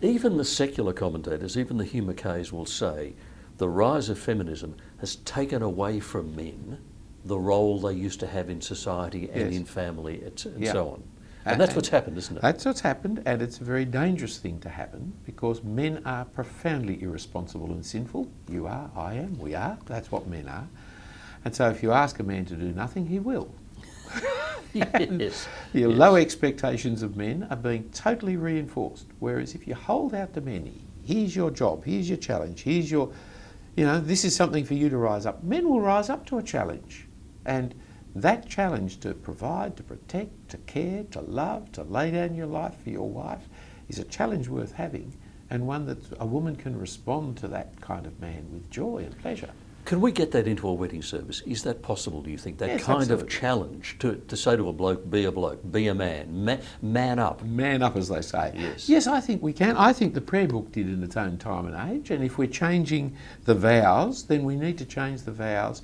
Even 0.00 0.36
the 0.36 0.44
secular 0.44 0.92
commentators, 0.92 1.56
even 1.58 1.76
the 1.76 1.84
Hugh 1.84 2.02
Mackays 2.02 2.52
will 2.52 2.66
say 2.66 3.14
the 3.58 3.68
rise 3.68 4.08
of 4.08 4.18
feminism 4.18 4.76
has 4.98 5.16
taken 5.16 5.62
away 5.62 6.00
from 6.00 6.34
men 6.34 6.78
the 7.24 7.38
role 7.38 7.78
they 7.78 7.92
used 7.94 8.20
to 8.20 8.26
have 8.26 8.50
in 8.50 8.60
society 8.60 9.30
and 9.30 9.52
Yes. 9.52 9.54
in 9.54 9.64
family 9.64 10.22
and 10.22 10.38
so 10.38 10.88
on. 10.88 11.02
And 11.46 11.60
that's 11.60 11.74
what's 11.76 11.88
happened, 11.90 12.16
isn't 12.16 12.36
it? 12.36 12.42
That's 12.42 12.64
what's 12.64 12.80
happened, 12.80 13.22
and 13.26 13.42
it's 13.42 13.58
a 13.60 13.64
very 13.64 13.84
dangerous 13.84 14.38
thing 14.38 14.60
to 14.60 14.68
happen 14.70 15.12
because 15.24 15.62
men 15.62 16.00
are 16.06 16.24
profoundly 16.24 17.02
irresponsible 17.02 17.66
and 17.72 17.84
sinful. 17.84 18.30
You 18.48 18.66
are, 18.66 18.90
I 18.96 19.14
am, 19.14 19.38
we 19.38 19.54
are. 19.54 19.76
That's 19.84 20.10
what 20.10 20.26
men 20.26 20.48
are. 20.48 20.66
And 21.44 21.54
so 21.54 21.68
if 21.68 21.82
you 21.82 21.92
ask 21.92 22.18
a 22.18 22.22
man 22.22 22.46
to 22.46 22.54
do 22.54 22.72
nothing, 22.72 23.06
he 23.06 23.18
will. 23.18 23.54
yes. 24.72 25.46
Your 25.74 25.90
Yes. 25.90 25.98
low 25.98 26.16
expectations 26.16 27.02
of 27.02 27.16
men 27.16 27.46
are 27.50 27.56
being 27.56 27.90
totally 27.90 28.36
reinforced. 28.36 29.06
Whereas 29.18 29.54
if 29.54 29.66
you 29.66 29.74
hold 29.74 30.14
out 30.14 30.32
to 30.34 30.40
men, 30.40 30.72
here's 31.04 31.36
your 31.36 31.50
job, 31.50 31.84
here's 31.84 32.08
your 32.08 32.18
challenge, 32.18 32.62
here's 32.62 32.90
your, 32.90 33.12
you 33.76 33.84
know, 33.84 34.00
this 34.00 34.24
is 34.24 34.34
something 34.34 34.64
for 34.64 34.74
you 34.74 34.88
to 34.88 34.96
rise 34.96 35.26
up. 35.26 35.44
Men 35.44 35.68
will 35.68 35.80
rise 35.82 36.08
up 36.08 36.24
to 36.26 36.38
a 36.38 36.42
challenge. 36.42 37.06
And 37.44 37.74
that 38.14 38.48
challenge 38.48 39.00
to 39.00 39.14
provide, 39.14 39.76
to 39.76 39.82
protect, 39.82 40.48
to 40.50 40.56
care, 40.58 41.04
to 41.10 41.20
love, 41.20 41.72
to 41.72 41.82
lay 41.82 42.10
down 42.10 42.34
your 42.34 42.46
life 42.46 42.74
for 42.82 42.90
your 42.90 43.08
wife 43.08 43.48
is 43.88 43.98
a 43.98 44.04
challenge 44.04 44.48
worth 44.48 44.72
having 44.72 45.12
and 45.50 45.66
one 45.66 45.86
that 45.86 45.98
a 46.20 46.26
woman 46.26 46.56
can 46.56 46.78
respond 46.78 47.36
to 47.38 47.48
that 47.48 47.80
kind 47.80 48.06
of 48.06 48.18
man 48.20 48.46
with 48.52 48.70
joy 48.70 48.98
and 48.98 49.16
pleasure. 49.18 49.50
Can 49.84 50.00
we 50.00 50.12
get 50.12 50.30
that 50.30 50.48
into 50.48 50.66
a 50.66 50.72
wedding 50.72 51.02
service? 51.02 51.42
Is 51.44 51.62
that 51.64 51.82
possible, 51.82 52.22
do 52.22 52.30
you 52.30 52.38
think? 52.38 52.56
That 52.56 52.68
Yes, 52.70 52.84
kind 52.84 53.00
absolutely. 53.02 53.26
of 53.26 53.30
challenge 53.30 53.96
to, 53.98 54.14
to 54.16 54.36
say 54.36 54.56
to 54.56 54.70
a 54.70 54.72
bloke, 54.72 55.10
be 55.10 55.24
a 55.26 55.32
bloke, 55.32 55.60
be 55.70 55.88
a 55.88 55.94
man, 55.94 56.44
ma- 56.44 56.56
man 56.80 57.18
up. 57.18 57.42
Man 57.44 57.82
up, 57.82 57.94
as 57.94 58.08
they 58.08 58.22
say. 58.22 58.52
Yes. 58.56 58.88
Yes, 58.88 59.06
I 59.06 59.20
think 59.20 59.42
we 59.42 59.52
can. 59.52 59.76
I 59.76 59.92
think 59.92 60.14
the 60.14 60.22
prayer 60.22 60.48
book 60.48 60.72
did 60.72 60.88
in 60.88 61.02
its 61.02 61.18
own 61.18 61.36
time 61.36 61.66
and 61.66 61.92
age. 61.92 62.10
And 62.10 62.24
if 62.24 62.38
we're 62.38 62.48
changing 62.48 63.14
the 63.44 63.54
vows, 63.54 64.24
then 64.24 64.44
we 64.44 64.56
need 64.56 64.78
to 64.78 64.86
change 64.86 65.22
the 65.24 65.32
vows 65.32 65.82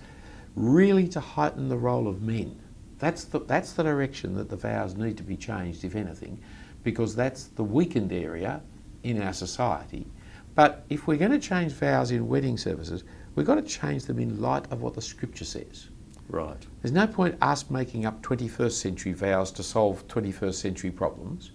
really 0.56 1.08
to 1.08 1.20
heighten 1.20 1.68
the 1.68 1.76
role 1.76 2.08
of 2.08 2.22
men. 2.22 2.60
That's 2.98 3.24
the, 3.24 3.40
that's 3.40 3.72
the 3.72 3.82
direction 3.82 4.34
that 4.34 4.48
the 4.48 4.56
vows 4.56 4.96
need 4.96 5.16
to 5.16 5.22
be 5.22 5.36
changed, 5.36 5.84
if 5.84 5.96
anything, 5.96 6.40
because 6.84 7.16
that's 7.16 7.44
the 7.44 7.64
weakened 7.64 8.12
area 8.12 8.62
in 9.02 9.22
our 9.22 9.32
society. 9.32 10.06
But 10.54 10.84
if 10.90 11.06
we're 11.06 11.16
going 11.16 11.30
to 11.30 11.38
change 11.38 11.72
vows 11.72 12.10
in 12.10 12.28
wedding 12.28 12.58
services, 12.58 13.04
we've 13.34 13.46
got 13.46 13.54
to 13.54 13.62
change 13.62 14.04
them 14.04 14.18
in 14.18 14.40
light 14.40 14.70
of 14.70 14.82
what 14.82 14.94
the 14.94 15.02
scripture 15.02 15.44
says. 15.44 15.88
Right. 16.28 16.66
There's 16.82 16.92
no 16.92 17.06
point 17.06 17.36
us 17.40 17.70
making 17.70 18.06
up 18.06 18.22
21st 18.22 18.72
century 18.72 19.12
vows 19.12 19.50
to 19.52 19.62
solve 19.62 20.06
21st 20.08 20.54
century 20.54 20.90
problems. 20.90 21.52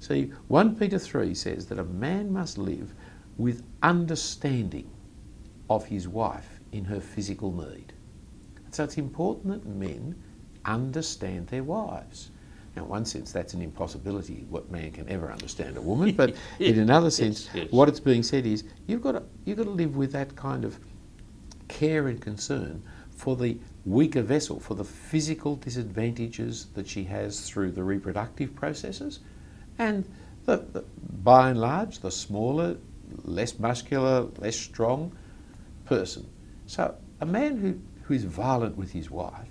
See, 0.00 0.32
1 0.48 0.76
Peter 0.76 0.98
3 0.98 1.34
says 1.34 1.66
that 1.66 1.78
a 1.78 1.84
man 1.84 2.32
must 2.32 2.56
live 2.58 2.94
with 3.36 3.62
understanding 3.82 4.90
of 5.68 5.86
his 5.86 6.08
wife 6.08 6.60
in 6.72 6.84
her 6.84 7.00
physical 7.00 7.52
need. 7.52 7.92
So 8.70 8.84
it's 8.84 8.98
important 8.98 9.64
that 9.64 9.66
men 9.66 10.14
understand 10.64 11.48
their 11.48 11.64
wives. 11.64 12.30
Now, 12.76 12.82
in 12.84 12.88
one 12.88 13.04
sense, 13.04 13.32
that's 13.32 13.54
an 13.54 13.62
impossibility. 13.62 14.46
What 14.50 14.70
man 14.70 14.92
can 14.92 15.08
ever 15.08 15.32
understand 15.32 15.76
a 15.76 15.80
woman? 15.80 16.12
But 16.12 16.36
in 16.58 16.78
another 16.78 17.10
sense, 17.10 17.46
Yes, 17.46 17.64
yes. 17.64 17.72
what 17.72 17.88
it's 17.88 18.00
being 18.00 18.22
said 18.22 18.46
is 18.46 18.64
you've 18.86 19.02
got 19.02 19.12
to 19.12 19.22
you've 19.44 19.56
got 19.58 19.64
to 19.64 19.70
live 19.70 19.96
with 19.96 20.12
that 20.12 20.36
kind 20.36 20.64
of 20.64 20.78
care 21.68 22.08
and 22.08 22.20
concern 22.20 22.82
for 23.10 23.36
the 23.36 23.58
weaker 23.84 24.22
vessel, 24.22 24.60
for 24.60 24.74
the 24.74 24.84
physical 24.84 25.56
disadvantages 25.56 26.66
that 26.74 26.86
she 26.86 27.04
has 27.04 27.48
through 27.48 27.72
the 27.72 27.82
reproductive 27.82 28.54
processes, 28.54 29.20
and 29.78 30.04
the, 30.44 30.58
the, 30.72 30.84
by 31.24 31.50
and 31.50 31.60
large, 31.60 31.98
the 31.98 32.10
smaller, 32.10 32.76
less 33.24 33.58
muscular, 33.58 34.28
less 34.38 34.56
strong 34.56 35.10
person. 35.84 36.26
So 36.66 36.94
a 37.20 37.26
man 37.26 37.56
who, 37.56 37.80
who 38.08 38.14
is 38.14 38.24
violent 38.24 38.76
with 38.76 38.90
his 38.92 39.10
wife 39.10 39.48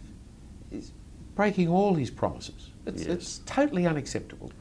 is 0.71 0.91
breaking 1.35 1.69
all 1.69 1.93
his 1.93 2.09
promises. 2.09 2.71
It's, 2.87 3.03
Yes. 3.03 3.09
it's 3.15 3.37
totally 3.45 3.85
unacceptable. 3.85 4.51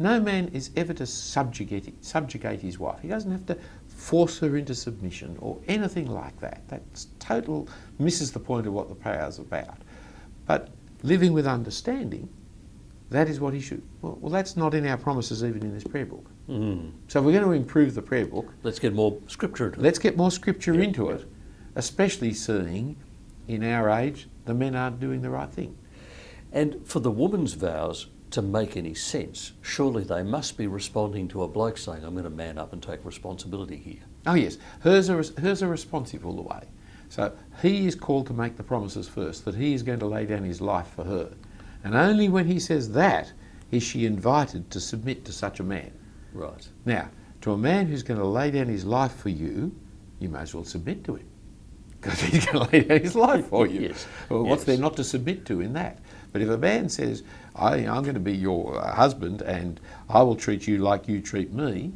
No 0.00 0.20
man 0.20 0.48
is 0.48 0.70
ever 0.76 0.92
to 0.94 1.06
subjugate, 1.06 2.04
subjugate 2.04 2.60
his 2.60 2.80
wife. 2.80 2.98
He 3.00 3.06
doesn't 3.06 3.30
have 3.30 3.46
to 3.46 3.56
force 3.86 4.40
her 4.40 4.56
into 4.56 4.74
submission 4.74 5.36
or 5.40 5.56
anything 5.68 6.08
like 6.10 6.36
that. 6.40 6.62
That's 6.66 7.06
total 7.20 7.68
misses 8.00 8.32
the 8.32 8.40
point 8.40 8.66
of 8.66 8.72
what 8.72 8.88
the 8.88 8.96
prayer 8.96 9.24
is 9.28 9.38
about. 9.38 9.78
But 10.46 10.70
living 11.04 11.32
with 11.32 11.46
understanding, 11.46 12.28
that 13.10 13.28
is 13.28 13.38
what 13.38 13.54
he 13.54 13.60
should. 13.60 13.82
Well, 14.02 14.18
well, 14.20 14.32
that's 14.32 14.56
not 14.56 14.74
in 14.74 14.84
our 14.88 14.96
promises 14.96 15.44
even 15.44 15.62
in 15.62 15.72
this 15.72 15.84
prayer 15.84 16.06
book. 16.06 16.28
Mm. 16.48 16.90
So 17.06 17.20
if 17.20 17.24
we're 17.24 17.32
going 17.38 17.44
to 17.44 17.52
improve 17.52 17.94
the 17.94 18.02
prayer 18.02 18.26
book, 18.26 18.52
Let's 18.64 18.80
get 18.80 18.92
more 18.94 19.16
scripture 19.28 19.66
into 19.66 19.78
it. 19.78 19.82
let's 19.84 20.00
get 20.00 20.16
more 20.16 20.32
scripture 20.32 20.74
Yeah, 20.74 20.82
into 20.88 21.10
it, 21.10 21.24
especially 21.76 22.32
seeing 22.34 22.96
in 23.48 23.62
our 23.62 23.90
age 23.90 24.28
the 24.44 24.54
men 24.54 24.74
aren't 24.74 25.00
doing 25.00 25.22
the 25.22 25.30
right 25.30 25.50
thing. 25.50 25.76
And 26.52 26.86
for 26.86 27.00
the 27.00 27.10
woman's 27.10 27.54
vows 27.54 28.06
to 28.30 28.42
make 28.42 28.76
any 28.76 28.94
sense, 28.94 29.52
surely 29.62 30.04
they 30.04 30.22
must 30.22 30.56
be 30.56 30.66
responding 30.66 31.28
to 31.28 31.42
a 31.42 31.48
bloke 31.48 31.78
saying, 31.78 32.04
I'm 32.04 32.12
going 32.14 32.24
to 32.24 32.30
man 32.30 32.58
up 32.58 32.72
and 32.72 32.82
take 32.82 33.04
responsibility 33.04 33.76
here. 33.76 34.02
Oh 34.26 34.34
yes, 34.34 34.58
hers 34.80 35.10
are 35.10 35.22
hers 35.40 35.62
are 35.62 35.68
responsive 35.68 36.24
all 36.26 36.36
the 36.36 36.42
way. 36.42 36.62
So 37.08 37.32
he 37.62 37.86
is 37.86 37.94
called 37.94 38.26
to 38.28 38.32
make 38.32 38.56
the 38.56 38.62
promises 38.62 39.08
first 39.08 39.44
that 39.44 39.54
he 39.54 39.74
is 39.74 39.82
going 39.82 40.00
to 40.00 40.06
lay 40.06 40.26
down 40.26 40.42
his 40.42 40.60
life 40.60 40.88
for 40.88 41.04
her, 41.04 41.32
and 41.84 41.94
only 41.94 42.28
when 42.28 42.46
he 42.46 42.58
says 42.58 42.90
that 42.92 43.32
is 43.70 43.82
she 43.82 44.06
invited 44.06 44.70
to 44.70 44.80
submit 44.80 45.24
to 45.24 45.32
such 45.32 45.60
a 45.60 45.64
man. 45.64 45.92
Right. 46.32 46.66
Now, 46.84 47.10
to 47.42 47.52
a 47.52 47.58
man 47.58 47.86
who's 47.86 48.02
going 48.02 48.18
to 48.18 48.26
lay 48.26 48.50
down 48.50 48.66
his 48.66 48.84
life 48.84 49.14
for 49.14 49.28
you, 49.28 49.74
you 50.18 50.28
may 50.28 50.40
as 50.40 50.54
well 50.54 50.64
submit 50.64 51.04
to 51.04 51.16
him 51.16 51.26
because 52.04 52.20
he's 52.20 52.46
going 52.46 52.66
to 52.66 52.72
lay 52.72 52.84
down 52.84 53.00
his 53.00 53.14
life 53.14 53.46
for 53.46 53.66
you. 53.66 53.80
Yes, 53.80 54.06
Well, 54.28 54.44
what's 54.44 54.60
yes. 54.60 54.66
there 54.66 54.78
not 54.78 54.96
to 54.96 55.04
submit 55.04 55.46
to 55.46 55.60
in 55.60 55.72
that? 55.72 55.98
But 56.32 56.42
if 56.42 56.48
a 56.48 56.58
man 56.58 56.88
says, 56.88 57.22
I, 57.54 57.76
I'm 57.86 58.02
going 58.02 58.14
to 58.14 58.20
be 58.20 58.36
your 58.36 58.76
uh, 58.78 58.92
husband 58.94 59.42
and 59.42 59.80
I 60.08 60.22
will 60.22 60.36
treat 60.36 60.66
you 60.66 60.78
like 60.78 61.08
you 61.08 61.20
treat 61.20 61.52
me, 61.52 61.92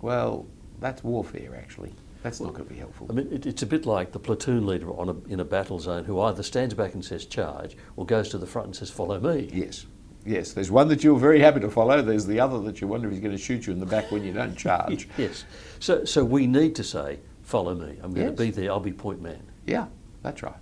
well, 0.00 0.46
that's 0.80 1.04
warfare 1.04 1.54
actually. 1.56 1.92
That's 2.22 2.40
not 2.40 2.54
going 2.54 2.64
to 2.66 2.72
be 2.72 2.78
helpful. 2.78 3.06
I 3.10 3.12
mean, 3.12 3.28
it, 3.30 3.44
it's 3.44 3.62
a 3.62 3.66
bit 3.66 3.84
like 3.84 4.12
the 4.12 4.18
platoon 4.18 4.66
leader 4.66 4.90
on 4.90 5.10
a, 5.10 5.32
in 5.32 5.40
a 5.40 5.44
battle 5.44 5.78
zone 5.78 6.04
who 6.04 6.20
either 6.22 6.42
stands 6.42 6.72
back 6.72 6.94
and 6.94 7.04
says 7.04 7.26
charge 7.26 7.76
or 7.96 8.06
goes 8.06 8.30
to 8.30 8.38
the 8.38 8.46
front 8.46 8.66
and 8.68 8.76
says 8.76 8.90
follow 8.90 9.20
me. 9.20 9.50
Yes. 9.52 9.84
Yes, 10.26 10.52
there's 10.52 10.70
one 10.70 10.88
that 10.88 11.04
you're 11.04 11.18
very 11.18 11.38
happy 11.38 11.60
to 11.60 11.68
follow. 11.70 12.00
There's 12.00 12.24
the 12.24 12.40
other 12.40 12.58
that 12.60 12.80
you 12.80 12.88
wonder 12.88 13.08
if 13.08 13.12
he's 13.12 13.22
going 13.22 13.36
to 13.36 13.42
shoot 13.42 13.66
you 13.66 13.74
in 13.74 13.78
the 13.78 13.84
back 13.84 14.10
when 14.10 14.24
you 14.24 14.32
don't 14.32 14.56
charge. 14.56 15.06
Yes. 15.18 15.44
So, 15.80 16.06
so 16.06 16.24
we 16.24 16.46
need 16.46 16.74
to 16.76 16.82
say 16.84 17.18
follow 17.44 17.74
me. 17.74 17.96
I'm 18.02 18.12
going 18.12 18.28
Yes. 18.28 18.36
to 18.36 18.44
be 18.44 18.50
there. 18.50 18.70
I'll 18.70 18.80
be 18.80 18.92
point 18.92 19.20
man. 19.22 19.42
yeah, 19.66 19.86
that's 20.22 20.42
right. 20.42 20.56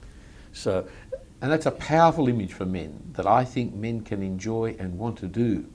So 0.53 0.87
And 1.41 1.51
that's 1.51 1.67
a 1.67 1.73
powerful 1.73 2.29
image 2.29 2.53
for 2.53 2.65
men 2.67 3.01
that 3.15 3.27
I 3.27 3.45
think 3.45 3.75
men 3.75 4.03
can 4.03 4.23
enjoy 4.23 4.77
and 4.79 4.97
want 4.99 5.19
to 5.19 5.27
do 5.27 5.67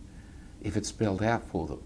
if 0.61 0.77
it's 0.77 0.87
spelled 0.89 1.21
out 1.21 1.43
for 1.43 1.67
them. 1.67 1.81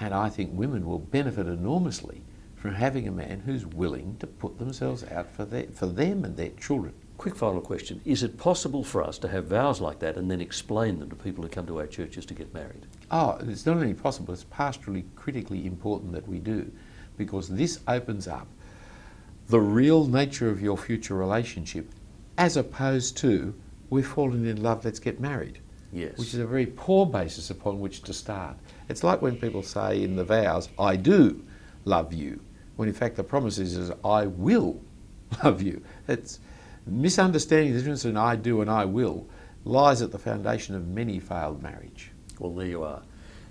And 0.00 0.14
I 0.14 0.30
think 0.30 0.50
women 0.54 0.86
will 0.86 0.98
benefit 0.98 1.46
enormously 1.46 2.22
from 2.56 2.74
having 2.74 3.06
a 3.06 3.12
man 3.12 3.40
who's 3.44 3.66
willing 3.66 4.16
to 4.20 4.26
put 4.26 4.58
themselves 4.58 5.04
out 5.04 5.30
for, 5.34 5.44
their, 5.44 5.64
for 5.64 5.86
them 5.86 6.24
and 6.24 6.36
their 6.36 6.50
children. 6.50 6.94
Quick 7.18 7.36
final 7.36 7.60
question. 7.60 8.00
Is 8.06 8.22
it 8.22 8.38
possible 8.38 8.82
for 8.84 9.02
us 9.02 9.18
to 9.18 9.28
have 9.28 9.46
vows 9.46 9.80
like 9.80 9.98
that 9.98 10.16
and 10.16 10.30
then 10.30 10.40
explain 10.40 10.98
them 10.98 11.10
to 11.10 11.16
people 11.16 11.42
who 11.42 11.50
come 11.50 11.66
to 11.66 11.80
our 11.80 11.86
churches 11.86 12.24
to 12.26 12.34
get 12.34 12.54
married? 12.54 12.86
Oh, 13.10 13.36
it's 13.42 13.66
not 13.66 13.76
only 13.76 13.92
possible, 13.94 14.32
it's 14.32 14.44
pastorally 14.44 15.04
critically 15.16 15.66
important 15.66 16.12
that 16.12 16.26
we 16.28 16.38
do 16.38 16.70
because 17.18 17.48
this 17.48 17.80
opens 17.88 18.26
up 18.28 18.46
the 19.48 19.60
real 19.60 20.06
nature 20.06 20.48
of 20.48 20.60
your 20.60 20.76
future 20.76 21.14
relationship 21.14 21.90
as 22.36 22.56
opposed 22.56 23.16
to 23.18 23.54
we've 23.90 24.06
fallen 24.06 24.46
in 24.46 24.62
love, 24.62 24.84
let's 24.84 25.00
get 25.00 25.20
married. 25.20 25.58
Yes. 25.90 26.18
which 26.18 26.34
is 26.34 26.40
a 26.40 26.46
very 26.46 26.66
poor 26.66 27.06
basis 27.06 27.48
upon 27.48 27.80
which 27.80 28.02
to 28.02 28.12
start. 28.12 28.56
It's 28.90 29.02
like 29.02 29.22
when 29.22 29.36
people 29.36 29.62
say 29.62 30.02
in 30.02 30.16
the 30.16 30.24
vows, 30.24 30.68
I 30.78 30.96
do 30.96 31.42
love 31.86 32.12
you, 32.12 32.40
when 32.76 32.88
in 32.88 32.94
fact 32.94 33.16
the 33.16 33.24
promise 33.24 33.58
is, 33.58 33.74
is 33.74 33.90
I 34.04 34.26
will 34.26 34.82
love 35.44 35.62
you. 35.62 35.82
It's 36.06 36.40
misunderstanding 36.86 37.72
the 37.72 37.78
difference 37.78 38.02
between 38.02 38.18
I 38.18 38.36
do 38.36 38.60
and 38.60 38.70
I 38.70 38.84
will 38.84 39.26
lies 39.64 40.02
at 40.02 40.12
the 40.12 40.18
foundation 40.18 40.74
of 40.74 40.86
many 40.88 41.18
failed 41.20 41.62
marriage. 41.62 42.10
Well, 42.38 42.52
there 42.52 42.66
you 42.66 42.82
are. 42.82 43.02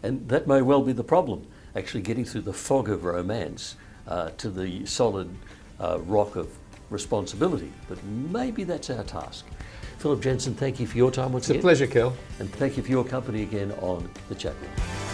And 0.04 0.28
that 0.30 0.48
may 0.48 0.62
well 0.62 0.84
be 0.84 0.94
the 0.94 1.04
problem, 1.04 1.48
actually 1.76 2.02
getting 2.02 2.24
through 2.24 2.42
the 2.42 2.54
fog 2.54 2.88
of 2.90 3.04
romance 3.04 3.76
uh, 4.08 4.30
to 4.38 4.50
the 4.50 4.86
solid 4.86 5.36
uh, 5.80 6.00
rock 6.02 6.36
of 6.36 6.50
responsibility. 6.90 7.72
But 7.88 8.04
maybe 8.04 8.64
that's 8.64 8.90
our 8.90 9.04
task. 9.04 9.46
Phillip 10.00 10.22
Jensen, 10.22 10.54
thank 10.54 10.80
you 10.80 10.88
for 10.88 10.98
your 10.98 11.12
time 11.12 11.34
once 11.34 11.50
It's 11.50 11.58
a 11.58 11.62
pleasure, 11.62 11.88
Kel. 11.88 12.16
And 12.40 12.52
thank 12.54 12.78
you 12.78 12.84
for 12.84 12.90
your 12.90 13.04
company 13.04 13.44
again 13.44 13.72
on 13.82 14.10
The 14.30 14.36
Chat 14.36 14.54
Room. 14.62 15.07